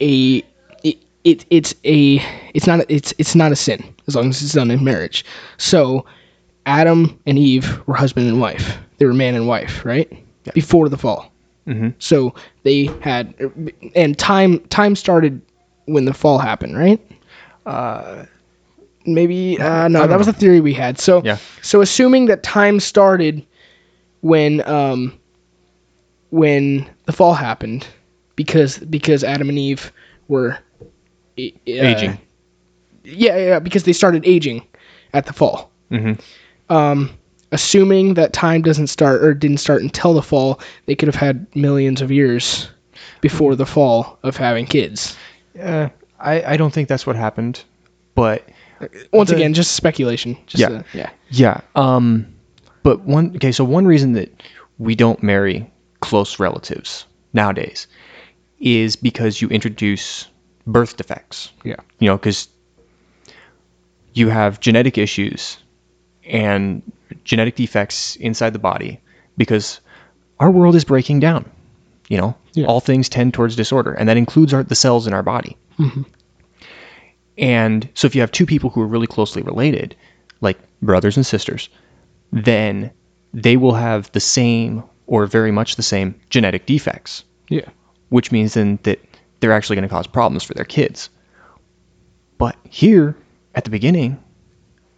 [0.00, 0.38] a.
[0.82, 2.20] It, it it's a.
[2.54, 2.84] It's not.
[2.88, 5.24] It's it's not a sin as long as it's done in marriage.
[5.58, 6.04] So,
[6.66, 8.78] Adam and Eve were husband and wife.
[8.98, 10.10] They were man and wife, right?
[10.44, 10.52] Yeah.
[10.54, 11.30] Before the fall.
[11.66, 11.94] Mhm.
[11.98, 13.34] So they had,
[13.94, 15.40] and time time started
[15.86, 17.00] when the fall happened, right?
[17.66, 18.24] Uh,
[19.06, 20.98] Maybe uh, no, that was the theory we had.
[20.98, 21.38] So Yeah.
[21.62, 23.44] so assuming that time started
[24.20, 25.18] when um
[26.30, 27.86] when the fall happened,
[28.36, 29.92] because because Adam and Eve
[30.28, 30.58] were
[31.38, 32.18] uh, Aging.
[33.04, 34.62] Yeah, yeah, because they started aging
[35.12, 35.70] at the fall.
[35.90, 36.12] hmm
[36.68, 37.10] Um,
[37.56, 41.46] assuming that time doesn't start or didn't start until the fall, they could have had
[41.56, 42.68] millions of years
[43.22, 45.16] before the fall of having kids.
[45.60, 45.88] Uh,
[46.20, 47.64] I, I don't think that's what happened,
[48.14, 48.46] but
[49.12, 50.36] Once The- again, just speculation.
[50.46, 50.68] Just Yeah.
[50.68, 51.10] uh, yeah.
[51.30, 51.60] yeah.
[51.74, 52.26] Um,
[52.82, 54.28] but one okay, so one reason that
[54.78, 55.64] we don't marry
[56.00, 57.86] close relatives nowadays
[58.60, 60.28] is because you introduce
[60.66, 61.50] birth defects.
[61.64, 61.76] Yeah.
[62.00, 62.48] You know, because
[64.12, 65.56] you have genetic issues
[66.26, 66.82] and
[67.24, 69.00] genetic defects inside the body
[69.36, 69.80] because
[70.40, 71.50] our world is breaking down.
[72.08, 72.66] You know, Yeah.
[72.66, 75.56] all things tend towards disorder, and that includes our, the cells in our body.
[75.78, 76.02] Mm-hmm.
[77.38, 79.94] And so, if you have two people who are really closely related,
[80.40, 81.68] like brothers and sisters,
[82.32, 82.90] then
[83.34, 87.68] they will have the same or very much the same genetic defects Yeah.
[88.08, 88.98] which means then that
[89.40, 91.10] they're actually going to cause problems for their kids.
[92.38, 93.16] But here
[93.54, 94.22] at the beginning,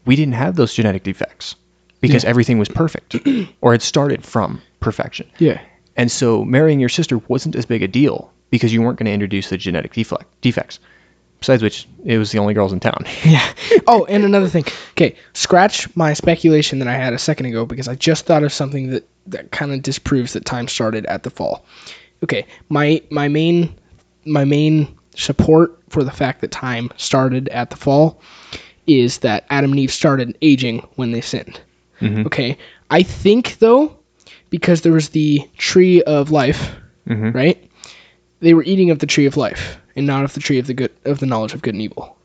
[0.09, 1.55] we didn't have those genetic defects
[2.01, 2.31] because Yeah.
[2.31, 3.14] everything was perfect
[3.61, 5.31] or it started from perfection.
[5.38, 5.61] Yeah.
[5.97, 9.12] And so marrying your sister wasn't as big a deal because you weren't going to
[9.12, 10.79] introduce the genetic defect, defects.
[11.40, 13.05] Besides which, it was the only girls in town.
[13.25, 13.47] Yeah.
[13.87, 14.64] Oh, and another thing.
[14.92, 18.53] Okay, scratch my speculation that I had a second ago because I just thought of
[18.53, 21.64] something that that kind of disproves that time started at the fall.
[22.25, 23.75] Okay, my my main
[24.25, 28.21] my main support for the fact that time started at the fall
[28.88, 31.61] is that Adam and Eve started aging when they sinned.
[32.03, 32.57] Okay,
[32.90, 33.96] I think though,
[34.51, 36.70] because there was the tree of life,
[37.09, 37.35] Mhm.
[37.35, 37.70] right?
[38.40, 40.74] They were eating of the tree of life and not of the tree of the
[40.74, 42.16] good of the knowledge of good and evil.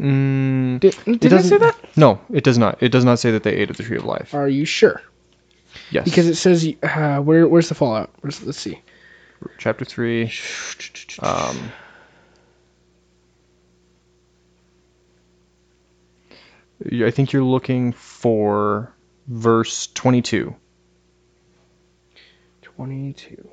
[0.00, 1.76] Mm, Did, it did I say that?
[1.96, 2.80] No, it does not.
[2.82, 4.32] It does not say that they ate of the tree of life.
[4.34, 5.00] Are you sure?
[5.90, 6.04] Yes.
[6.04, 8.10] Because it says uh, where where's the fallout?
[8.20, 8.80] Where's, let's see.
[9.58, 10.30] chapter 3
[11.20, 11.72] um
[16.84, 18.94] I think you're looking for
[19.26, 20.54] verse 22.
[22.62, 23.50] Twenty-two.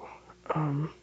[0.53, 0.93] Um.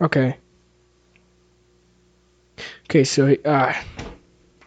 [0.00, 0.36] Okay.
[2.90, 3.72] Okay, so uh,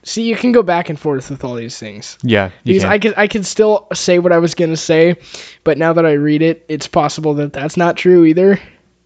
[0.06, 2.18] see, you can go back and forth with all these things.
[2.24, 2.92] Yeah, you because can.
[2.92, 5.18] I could I could still say what I was gonna say,
[5.66, 8.60] but now that I read it, it's possible that that's not true either.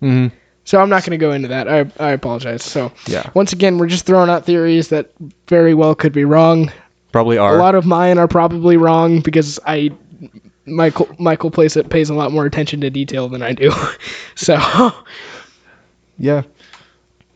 [0.03, 0.31] Mhm.
[0.65, 1.67] So I'm not gonna go into that.
[1.67, 2.63] I I apologize.
[2.63, 5.09] So Yeah, once again, we're just throwing out theories that
[5.47, 6.71] very well could be wrong.
[7.11, 7.55] probably are.
[7.55, 9.91] A lot of mine are probably wrong because I
[10.67, 13.71] Michael Michael plays it pays a lot more attention to detail than I do.
[14.35, 14.59] so
[16.19, 16.43] yeah.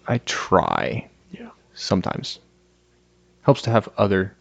[0.07, 1.07] I try.
[1.31, 1.49] Yeah.
[1.73, 2.39] Sometimes.
[3.43, 4.35] Helps to have other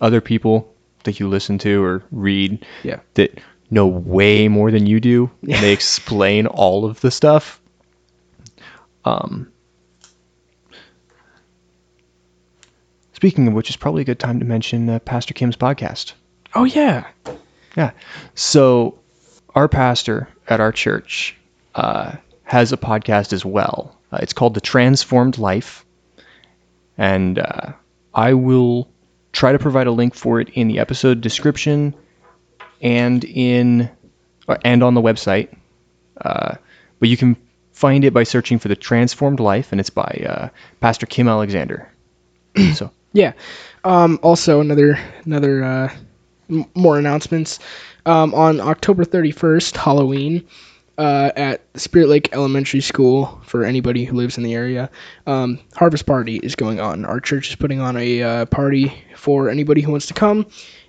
[0.00, 0.72] other people
[1.04, 3.00] that you listen to or read Yeah.
[3.14, 5.56] that know way more than you do Yeah.
[5.56, 7.60] and they explain all of the stuff.
[9.04, 9.50] Um
[13.12, 16.12] Speaking of which, is probably a good time to mention uh, Pastor Kim's podcast.
[16.54, 17.06] oh yeah,
[17.76, 17.90] Yeah.
[18.34, 18.98] So,
[19.54, 21.36] our pastor at our church
[21.74, 22.12] uh,
[22.44, 23.96] has a podcast as well.
[24.10, 25.84] Uh, it's called The Transformed Life.
[26.96, 27.72] And uh,
[28.14, 28.88] I will
[29.32, 31.94] try to provide a link for it in the episode description
[32.80, 33.90] and in
[34.48, 35.48] uh, and on the website.
[36.20, 36.54] Uh,
[36.98, 37.36] but you can
[37.72, 40.48] find it by searching for The Transformed Life, and it's by uh,
[40.80, 41.90] Pastor Kim Alexander.
[42.74, 43.32] so, yeah.
[43.84, 45.92] Um, also another another uh,
[46.50, 47.58] m- more announcements
[48.06, 50.46] um, on October 31st, Halloween.
[51.00, 54.90] Uh, at Spirit Lake Elementary School for anybody who lives in the area.
[55.26, 57.06] Um, Harvest Party is going on.
[57.06, 60.44] Our church is putting on a uh, party for anybody who wants to come.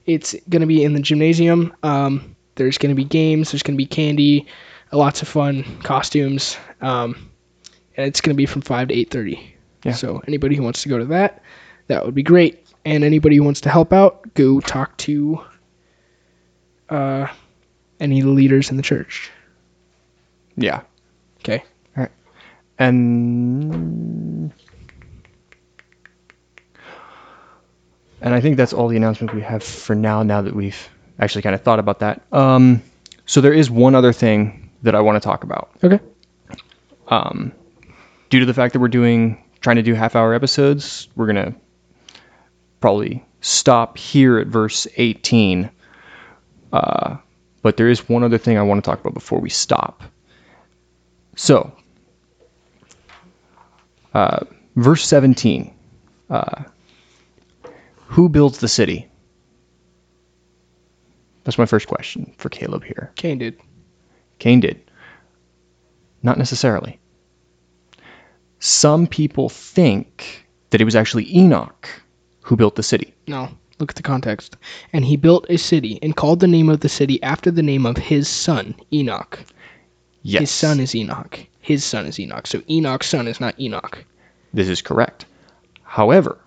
[0.08, 1.74] It's going to be in the gymnasium.
[1.84, 3.52] Um, there's going to be games.
[3.52, 4.47] There's going to be candy,
[4.91, 7.32] lots of fun costumes, um,
[7.95, 9.56] and it's going to be from five to eight thirty.
[9.86, 9.93] Yeah.
[9.93, 11.41] So anybody who wants to go to that,
[11.88, 12.67] that would be great.
[12.84, 15.41] And anybody who wants to help out, go talk to
[16.89, 17.28] uh,
[18.02, 19.32] any of the leaders in the church.
[20.56, 20.82] Yeah.
[21.40, 21.64] Okay.
[22.82, 24.52] And
[28.22, 30.24] and I think that's all the announcements we have for now.
[30.24, 30.89] Now that we've
[31.20, 32.82] actually kind of thought about that, um,
[33.28, 35.70] so there is one other thing that I want to talk about.
[35.84, 35.99] Okay.
[37.08, 37.52] Um,
[38.30, 41.54] due to the fact that we're doing trying to do half hour episodes, we're gonna
[42.80, 45.70] probably stop here at verse 18.
[46.74, 47.18] Uh,
[47.62, 50.02] but there is one other thing I want to talk about before we stop.
[51.36, 51.71] So,
[54.13, 55.73] uh, verse 17.
[56.29, 56.63] Uh,
[58.07, 59.09] who builds the city?
[61.43, 63.11] That's my first question for Caleb here.
[63.15, 63.59] Cain did.
[64.39, 64.82] Cain did.
[66.23, 66.99] Not necessarily.
[68.59, 71.89] Some people think that it was actually Enoch
[72.41, 73.13] who built the city.
[73.27, 74.57] No, look at the context.
[74.93, 77.86] And he built a city and called the name of the city after the name
[77.86, 79.39] of his son, Enoch.
[80.24, 80.41] Yes.
[80.41, 81.39] His son is Enoch.
[81.61, 82.47] His son is Enoch.
[82.47, 84.03] So Enoch's son is not Enoch.
[84.53, 85.26] This is correct.
[85.84, 86.38] However,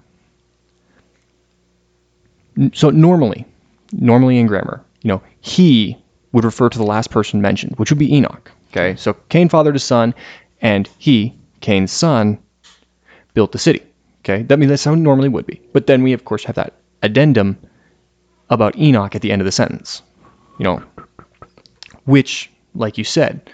[2.59, 3.45] n- so normally,
[3.93, 5.97] normally in grammar, you know, he
[6.33, 8.51] would refer to the last person mentioned, which would be Enoch.
[8.71, 10.15] Okay, so Cain fathered his son,
[10.61, 12.39] and he, Cain's son,
[13.35, 13.83] built the city.
[14.21, 15.61] Okay, that means that's how it normally would be.
[15.73, 17.57] But then we, of course, have that addendum
[18.51, 20.03] about Enoch at the end of the sentence.
[20.59, 20.83] You know,
[22.05, 23.51] which, like you said,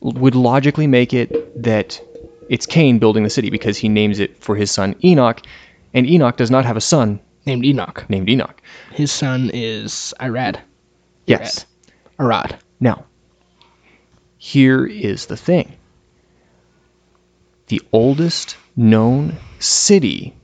[0.00, 2.00] would logically make it that
[2.48, 5.42] it's Cain building the city because he names it for his son Enoch,
[5.94, 8.04] and Enoch does not have a son Named Enoch.
[8.08, 8.60] named Enoch.
[8.92, 10.60] His son is Irad.
[11.26, 11.66] Yes.
[12.18, 12.58] Arad.
[12.80, 13.04] Now,
[14.38, 15.76] here is the thing
[17.68, 20.34] the oldest known city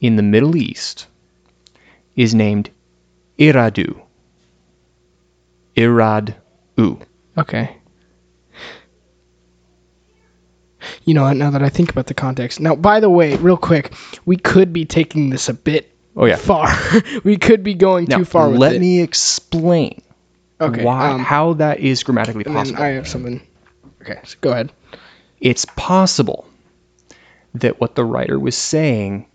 [0.00, 1.06] in the Middle East
[2.16, 2.70] is named
[3.38, 4.00] Iradu.
[5.76, 7.00] Irad-u.
[7.38, 7.76] Okay.
[11.04, 12.60] You know, now that I think about the context.
[12.60, 13.92] Now, by the way, real quick,
[14.24, 16.36] we could be taking this a bit Oh, yeah.
[16.36, 16.68] far.
[17.24, 18.80] we could be going Now, too far with let it.
[18.80, 20.00] me explain
[20.60, 20.84] okay.
[20.84, 22.80] why, um, how that is grammatically possible.
[22.82, 23.42] I have something.
[24.02, 24.72] Okay, so go ahead.
[25.40, 26.46] it's possible
[27.54, 29.26] that what the writer was saying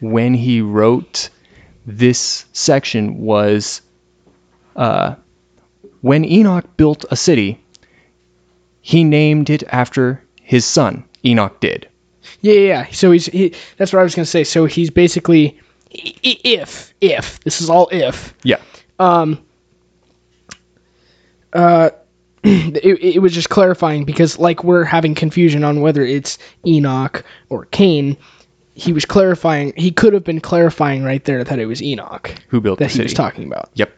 [0.00, 1.30] when he wrote
[1.86, 3.80] this section was
[4.76, 5.14] uh,
[6.02, 7.60] when Enoch built a city,
[8.82, 11.04] he named it after his son.
[11.24, 11.88] Enoch did.
[12.40, 12.60] Yeah, yeah.
[12.60, 12.86] yeah.
[12.92, 13.54] So he's he.
[13.76, 14.44] That's what I was gonna say.
[14.44, 15.58] So he's basically,
[15.90, 18.60] if if this is all if Yeah.
[18.98, 19.40] Um
[21.52, 21.90] uh
[22.44, 27.64] it, it was just clarifying because like we're having confusion on whether it's Enoch or
[27.66, 28.16] Cain.
[28.74, 29.72] He was clarifying.
[29.76, 32.88] He could have been clarifying right there that it was Enoch Who built that the
[32.90, 33.04] he city?
[33.06, 33.70] was talking about.
[33.74, 33.92] Yep.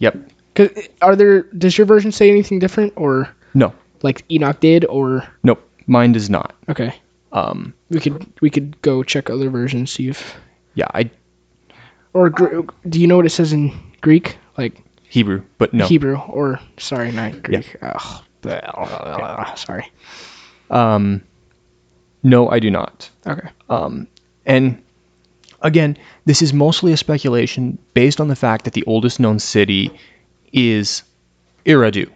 [0.00, 0.30] Yep.
[0.54, 0.68] Cause
[1.00, 1.42] are there?
[1.56, 3.72] Does your version say anything different, or No.
[4.02, 5.66] like Enoch did, or Nope.
[5.88, 6.54] Mine does not.
[6.68, 6.94] okay?
[7.32, 7.74] Um.
[7.90, 10.36] We could we could go check other versions, see if
[10.74, 10.86] Yeah.
[10.94, 11.10] I
[12.14, 15.86] or Gr- do you know what it says in Greek, like Hebrew, but no.
[15.86, 17.76] Hebrew, or sorry, not Greek.
[17.82, 18.22] Ugh.
[18.42, 19.90] Blah, sorry.
[20.70, 21.22] Um.
[22.22, 23.08] No, I do not.
[23.26, 23.48] Okay.
[23.68, 24.06] Um,
[24.46, 24.82] And
[25.62, 29.90] again, this is mostly a speculation based on the fact that the oldest known city
[30.52, 31.02] is
[31.66, 32.08] Iradu,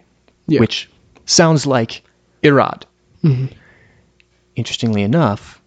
[0.47, 0.59] Yeah.
[0.59, 0.89] which
[1.25, 2.01] sounds like
[2.43, 2.83] Irad.
[4.55, 5.61] Interestingly enough,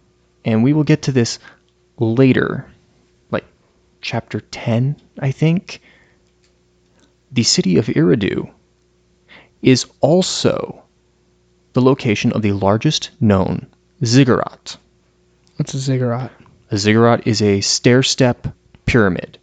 [0.45, 1.39] and we will get to this
[1.97, 2.65] later,
[3.31, 3.45] like
[4.01, 5.81] chapter 10, I think,
[7.31, 8.49] the city of Iradu
[9.61, 10.83] is also
[11.73, 13.67] the location of the largest known
[14.05, 14.77] ziggurat.
[15.57, 16.31] What's a ziggurat?
[16.71, 18.47] A ziggurat is a stair step
[18.85, 19.37] pyramid.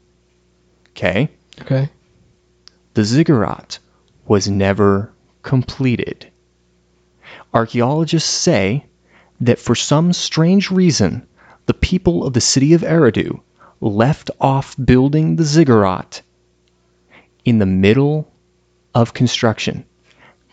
[0.90, 1.28] Okay?
[1.60, 1.88] Okay.
[2.94, 3.78] The ziggurat
[4.26, 6.30] was never completed.
[7.52, 8.84] Archaeologists say
[9.40, 11.26] that for some strange reason,
[11.66, 13.40] the people of the city of Eridu
[13.80, 16.22] left off building the ziggurat
[17.44, 18.30] in the middle
[18.94, 19.84] of construction.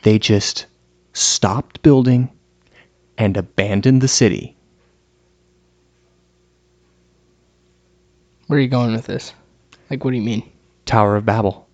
[0.04, 0.66] They just
[1.14, 2.30] stopped building
[3.18, 4.56] and abandoned the city.
[8.48, 9.34] Where are you going with this?
[9.90, 10.50] Like, what do you mean?
[10.86, 11.68] Tower of Babel.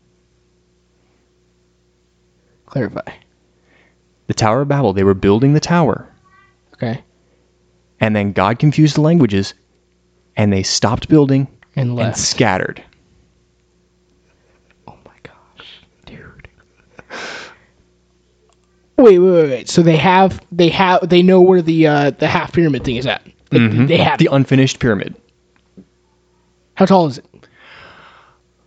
[2.67, 3.13] Clarify.
[4.27, 6.13] The Tower of Babel, they were building the tower,
[6.77, 7.03] Okay.
[7.99, 9.53] and then God confused the languages,
[10.35, 12.83] and they stopped building And and scattered.
[14.87, 16.47] oh my gosh, dude.
[18.97, 19.69] Wait, wait, wait, wait.
[19.69, 23.05] So they have, they have, they know where the uh, the half pyramid thing is
[23.07, 23.23] at.
[23.51, 24.19] Like, They have.
[24.19, 24.31] The it.
[24.31, 25.15] unfinished pyramid.
[26.75, 27.25] How tall is it?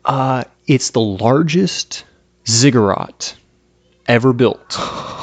[0.05, 2.05] Uh, it's the largest
[2.49, 3.37] ziggurat
[4.07, 4.77] ever built.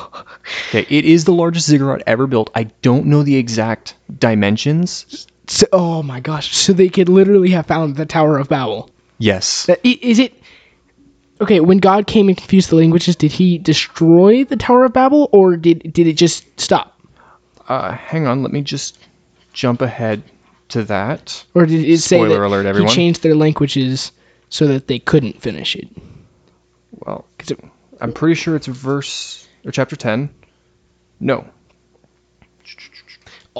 [0.70, 2.50] okay, it is the largest ziggurat ever built.
[2.56, 5.28] I don't know the exact dimensions.
[5.48, 6.56] So, oh my gosh!
[6.56, 8.90] So they could literally have found the Tower of Babel.
[9.20, 9.70] Yes.
[9.84, 10.34] Is it?
[11.40, 15.30] Okay, when God came and confused the languages, did He destroy the Tower of Babel,
[15.32, 17.00] or did did it just stop,
[17.68, 18.98] Uh, hang on, let me just
[19.54, 20.22] jump ahead
[20.70, 21.44] to that.
[21.56, 24.12] or did it say Spoiler that alert, He changed their languages
[24.50, 25.88] so that they couldn't finish it?
[27.06, 27.64] Well, 'Cause it,
[28.02, 30.30] I'm pretty sure it's verse or chapter 10.
[31.20, 31.46] No.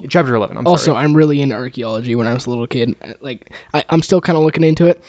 [0.10, 0.58] Chapter 11.
[0.58, 1.04] I'm also, sorry.
[1.04, 2.16] I'm really into archaeology.
[2.16, 5.04] When I was a little kid, like I, I'm still kind of looking into it.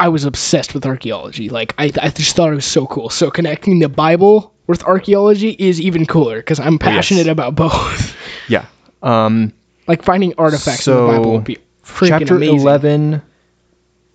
[0.00, 1.48] I was obsessed with archaeology.
[1.48, 3.10] Like I, I just thought it was so cool.
[3.10, 8.16] So connecting the Bible with archaeology is even cooler because I'm passionate about both.
[8.48, 8.66] Yeah.
[9.02, 9.52] Um,
[9.86, 12.58] like finding artifacts in the Bible So, would be freaking chapter amazing.
[12.58, 13.22] 11,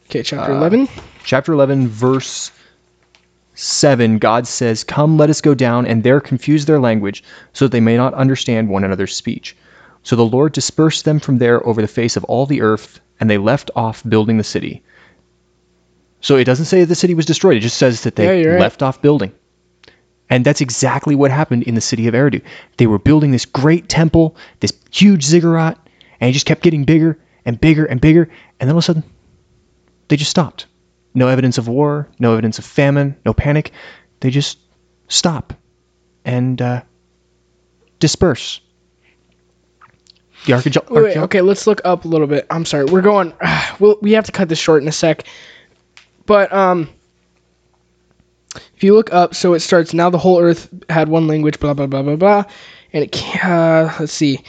[0.10, 0.90] Okay, chapter uh, 11.
[1.24, 2.52] chapter 11, verse
[3.60, 7.72] 7, God says, Come, let us go down, and there confuse their language, so that
[7.72, 9.58] they may not understand one another's speech.
[10.03, 13.28] So the Lord dispersed them from there over the face of all the earth, and
[13.28, 14.84] they left off building the city.
[16.22, 18.60] So it doesn't say that the city was destroyed, it just says that they right.
[18.60, 19.34] left off building.
[20.30, 22.43] And that's exactly what happened in the city of Eridu.
[22.78, 25.80] They were building this great temple, this huge ziggurat,
[26.22, 28.30] and it just kept getting bigger and bigger and bigger,
[28.60, 29.03] and then all of a sudden,
[30.10, 30.68] they just stopped.
[31.18, 33.72] No evidence of war, no evidence of famine, no panic.
[34.20, 34.59] They just
[35.07, 35.51] stop
[36.26, 36.84] and uh,
[37.97, 38.61] disperse.
[40.45, 42.45] The archaeo- Wait, wait, okay, let's look up a little bit.
[42.51, 43.34] I'm sorry, we're going.
[43.80, 45.24] we'll, we have to cut this short in a sec.
[46.28, 46.88] But um,
[48.76, 50.11] if you look up, so it starts now.
[50.11, 52.43] The whole earth had one language, blah blah blah blah blah,
[52.93, 53.11] and it.
[53.11, 54.39] ca- Uh, let's see.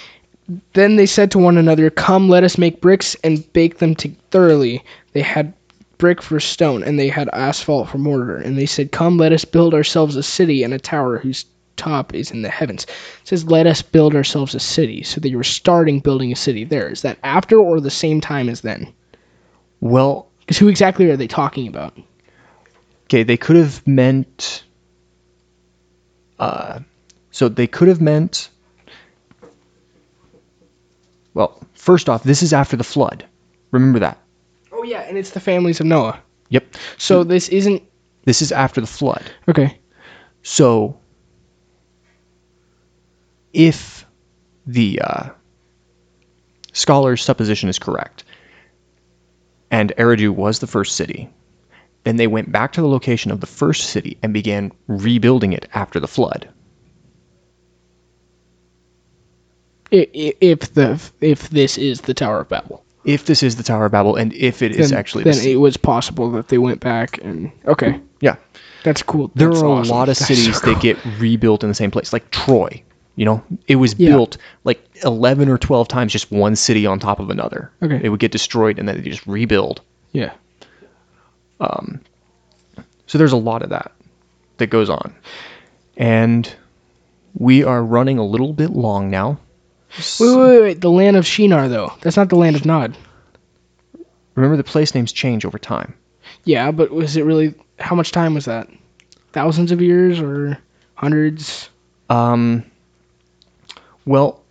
[0.74, 4.10] Then they said to one another, "Come, let us make bricks and bake them to
[4.30, 5.54] thoroughly." They had
[5.98, 8.36] brick for stone, and they had asphalt for mortar.
[8.36, 11.44] And they said, "Come, let us build ourselves a city and a tower whose
[11.76, 15.34] top is in the heavens." It says, "Let us build ourselves a city." So they
[15.34, 16.88] were starting building a city there.
[16.88, 18.92] Is that after or the same time as then?
[19.80, 21.96] well, Because who exactly are they talking about?
[23.04, 24.64] okay, they could have meant.
[26.38, 26.80] Uh,
[27.30, 28.50] so they could have meant.
[31.34, 33.24] Well, first off, this is after the flood.
[33.70, 34.18] Remember that.
[34.88, 36.18] Yeah, and it's the families of Noah.
[36.50, 36.74] Yep.
[36.96, 37.82] So this isn't
[38.24, 39.22] This is after the flood.
[39.48, 39.78] okay.
[40.42, 40.98] So,
[43.52, 44.06] if
[44.66, 45.28] the uh,
[46.72, 48.24] scholar's supposition is correct,
[49.70, 51.28] and Eridu was the first city,
[52.04, 55.68] then they went back to the location of the first city and began rebuilding it
[55.74, 56.48] after the flood.
[59.92, 63.62] I- i- If the if this is the Tower of Babel, If this is the
[63.62, 66.58] Tower of Babel, and if it is then, actually then it was possible that they
[66.58, 68.36] went back and okay, yeah,
[68.82, 69.30] that's cool.
[69.34, 70.74] there That's are a lot of That's cities so cool.
[70.74, 72.82] that get rebuilt in the same place, like Troy.
[73.16, 74.10] You know, it was Yeah.
[74.10, 77.70] built like eleven or twelve times, just one city on top of another.
[77.82, 78.00] Okay.
[78.02, 79.80] it would get destroyed and then they just rebuild.
[80.12, 80.32] yeah.
[81.60, 82.00] um
[83.06, 83.92] So there's a lot of that
[84.58, 85.14] that goes on.
[85.96, 86.52] And
[87.34, 89.38] we are running a little bit long now.
[89.96, 90.80] Wait, wait, wait, wait.
[90.80, 91.92] The land of Shinar, though.
[92.02, 92.96] That's not the land of Nod.
[94.34, 95.94] Remember the place names change over time.
[96.44, 97.54] Yeah, but was it really?
[97.78, 98.68] How much time was that?
[99.32, 100.58] Thousands of years or
[100.94, 101.68] hundreds?
[102.10, 102.64] Um
[104.06, 104.42] well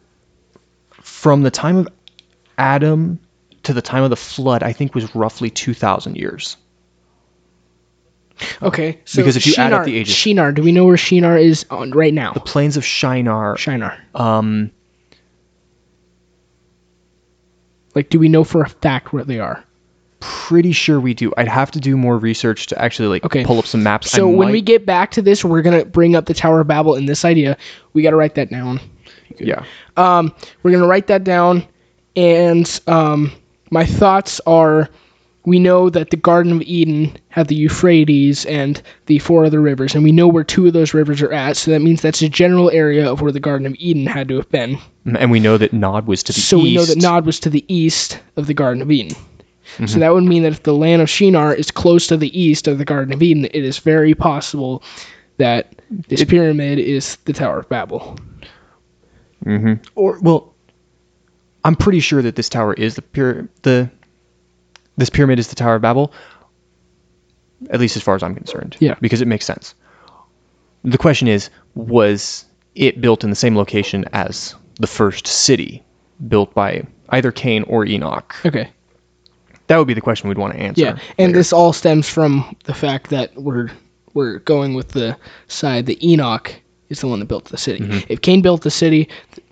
[1.02, 1.88] from the time of
[2.58, 3.20] Adam
[3.64, 6.58] to the time of the flood, I think was roughly 2000 years.
[8.62, 10.52] Okay, so Because if you add up the ages- Shinar.
[10.52, 12.34] Do we know where Shinar is on right now?
[12.34, 13.98] The plains of Shinar Shinar.
[14.14, 14.72] um
[17.98, 19.64] Like, do we know for a fact where they are?
[20.20, 21.32] pretty sure we do.
[21.38, 23.44] I'd have to do more research to actually like Okay.
[23.46, 24.10] pull up some maps.
[24.12, 26.68] So I when we get back to this, we're gonna bring up the Tower of
[26.68, 27.56] Babel and this idea.
[27.94, 28.80] We gotta write that down.
[29.40, 29.64] yeah.
[29.96, 30.34] Um,
[30.64, 31.64] we're gonna write that down,
[32.16, 33.32] and um,
[33.70, 34.90] my thoughts are:
[35.48, 39.96] we know that the Garden of Eden had the Euphrates and the four other rivers,
[39.96, 41.56] and we know where two of those rivers are at.
[41.56, 44.36] So that means that's a general area of where the Garden of Eden had to
[44.36, 44.78] have been.
[45.06, 46.50] And we know that Nod was to the So east.
[46.50, 49.16] So we know that Nod was to the east of the Garden of Eden.
[49.16, 49.86] Mm-hmm.
[49.86, 52.68] So that would mean that if the land of Shinar is close to the east
[52.68, 54.84] of the Garden of Eden, it is very possible
[55.38, 58.18] that this pyramid is the Tower of Babel.
[59.96, 60.54] or well
[61.64, 63.90] i'm pretty sure that this tower is the pyra- the
[64.98, 66.12] this pyramid is the tower of babel
[67.70, 68.96] at least as far as i'm concerned Yeah.
[69.02, 69.74] because it makes sense
[70.84, 72.46] the question is was
[72.76, 75.84] it built in the same location as the first city
[76.28, 78.70] built by either cain or enoch Okay.
[79.68, 81.40] that would be the question we'd want to answer Yeah, and later.
[81.40, 83.70] this all stems from the fact that we're
[84.14, 85.16] we're going with the
[85.48, 86.52] side that Enoch
[86.90, 87.84] is the one that built the city.
[87.84, 88.00] Mm-hmm.
[88.10, 89.08] If Cain built the city,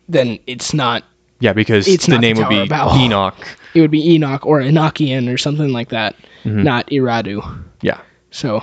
[0.09, 1.03] then it's not.
[1.39, 2.67] Yeah because it's the not the name would be
[3.03, 3.35] enoch
[3.73, 6.15] It would be Enoch or Enochian or something like that,
[6.45, 6.63] Mm-hmm.
[6.63, 7.41] not Iradu.
[7.81, 7.99] yeah
[8.31, 8.61] So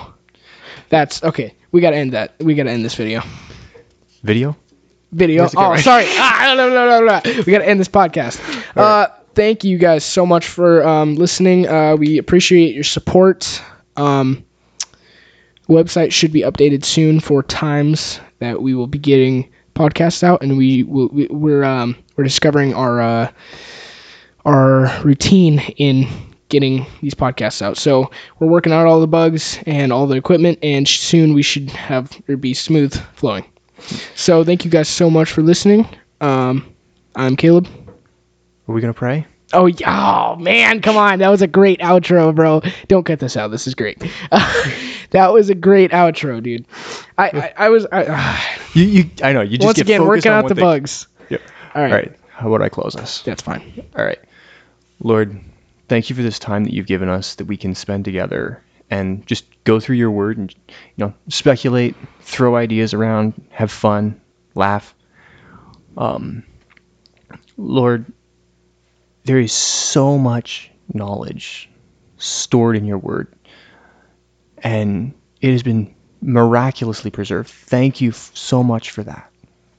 [0.89, 1.53] that's okay.
[1.71, 2.33] We gotta end that.
[2.39, 3.21] We gotta end this video.
[4.23, 4.55] video
[5.11, 5.45] Video.
[5.45, 5.79] Oh, camera?
[5.79, 6.05] sorry.
[6.17, 7.43] Ah, no, no, no, no.
[7.45, 8.39] We gotta end this podcast.
[8.75, 11.67] Uh, thank you guys so much for um, listening.
[11.67, 13.61] Uh, we appreciate your support.
[13.97, 14.43] Um,
[15.69, 20.57] website should be updated soon for times that we will be getting podcasts out, and
[20.57, 21.09] we will.
[21.09, 23.31] We, we're um, we're discovering our uh,
[24.45, 26.07] our routine in
[26.49, 27.77] getting these podcasts out.
[27.77, 31.69] So we're working out all the bugs and all the equipment, and soon we should
[31.71, 33.45] have it be smooth flowing.
[34.15, 35.87] So thank you guys so much for listening.
[36.21, 36.73] Um,
[37.15, 37.67] I'm Caleb.
[38.67, 39.25] Are we gonna pray?
[39.51, 40.33] Oh, yeah.
[40.33, 42.61] oh man, come on, that was a great outro, bro.
[42.87, 43.49] Don't cut this out.
[43.51, 43.99] This is great.
[45.11, 46.65] that was a great outro, dude.
[47.17, 48.37] I I, I was I, uh,
[48.73, 50.63] You, you I know you just once get again working on out the thing.
[50.63, 51.07] bugs.
[51.75, 52.19] All right, All right.
[52.29, 53.21] How about I close us?
[53.21, 53.83] that's fine.
[53.97, 54.19] All right.
[54.99, 55.39] Lord,
[55.87, 59.25] thank you for this time that you've given us that we can spend together and
[59.25, 64.19] just go through your word and you know speculate, throw ideas around, have fun,
[64.55, 64.93] laugh.
[65.97, 66.43] Um,
[67.57, 68.05] Lord,
[69.25, 71.69] there is so much knowledge
[72.17, 73.33] stored in your word,
[74.59, 77.49] and it has been miraculously preserved.
[77.49, 79.29] Thank you so much for that.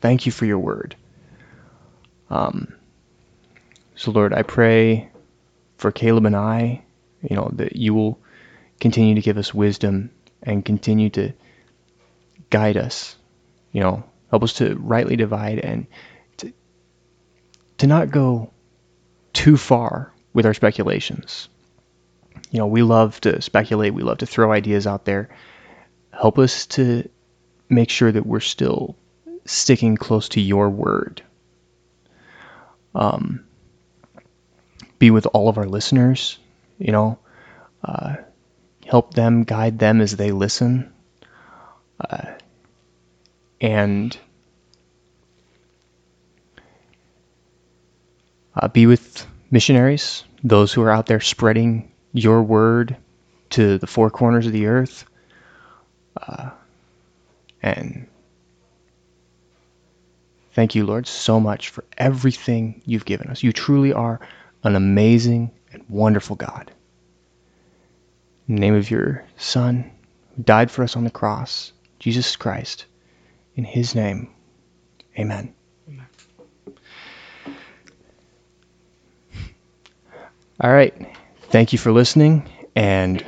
[0.01, 0.97] Thank you for your word.
[2.31, 2.75] Um,
[3.97, 5.11] so, Lord, I pray
[5.77, 6.83] for Caleb and I,
[7.23, 8.19] you know, that you will
[8.81, 10.11] continue to give us wisdom
[10.43, 11.33] and continue to
[12.51, 13.17] guide us,
[13.73, 15.87] you know, help us to rightly divide and
[16.39, 16.53] to,
[17.79, 18.51] to not go
[19.33, 21.49] too far with our speculations.
[22.51, 25.31] You know, we love to speculate, we love to throw ideas out there.
[26.13, 27.09] Help us to
[27.69, 28.97] make sure that we're still
[29.45, 31.23] sticking close to your word.
[32.95, 33.45] Um,
[34.99, 36.39] be with all of our listeners,
[36.79, 37.19] you know,
[37.85, 38.17] uh,
[38.87, 40.93] help them, guide them as they listen.
[42.01, 42.33] Uh,
[43.61, 44.17] and
[48.57, 52.97] uh, be with missionaries, those who are out there spreading your word
[53.51, 55.05] to the four corners of the earth.
[56.17, 56.51] Uh,
[57.63, 58.07] and
[60.55, 63.43] thank you, Lord, so much for everything you've given us.
[63.43, 64.21] You truly are
[64.63, 66.71] an amazing and wonderful God.
[68.49, 69.91] In the name of your Son,
[70.37, 72.87] who died for us on the cross, Jesus Christ,
[73.57, 74.29] in his name,
[75.19, 75.55] amen.
[75.89, 76.07] amen.
[80.61, 80.95] All right.
[81.51, 82.49] Thank you for listening.
[82.77, 83.25] And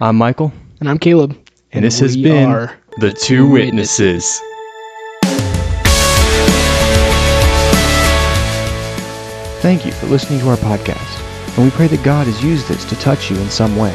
[0.00, 0.52] I'm Michael.
[0.80, 1.38] And I'm Caleb.
[1.72, 4.40] And, this has been The Two Witnesses.
[9.64, 12.84] Thank you for listening to our podcast, and we pray that God has used this
[12.84, 13.94] to touch you in some way.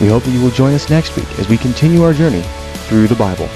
[0.00, 2.42] We hope that you will join us next week as we continue our journey
[2.88, 3.48] through the Bible.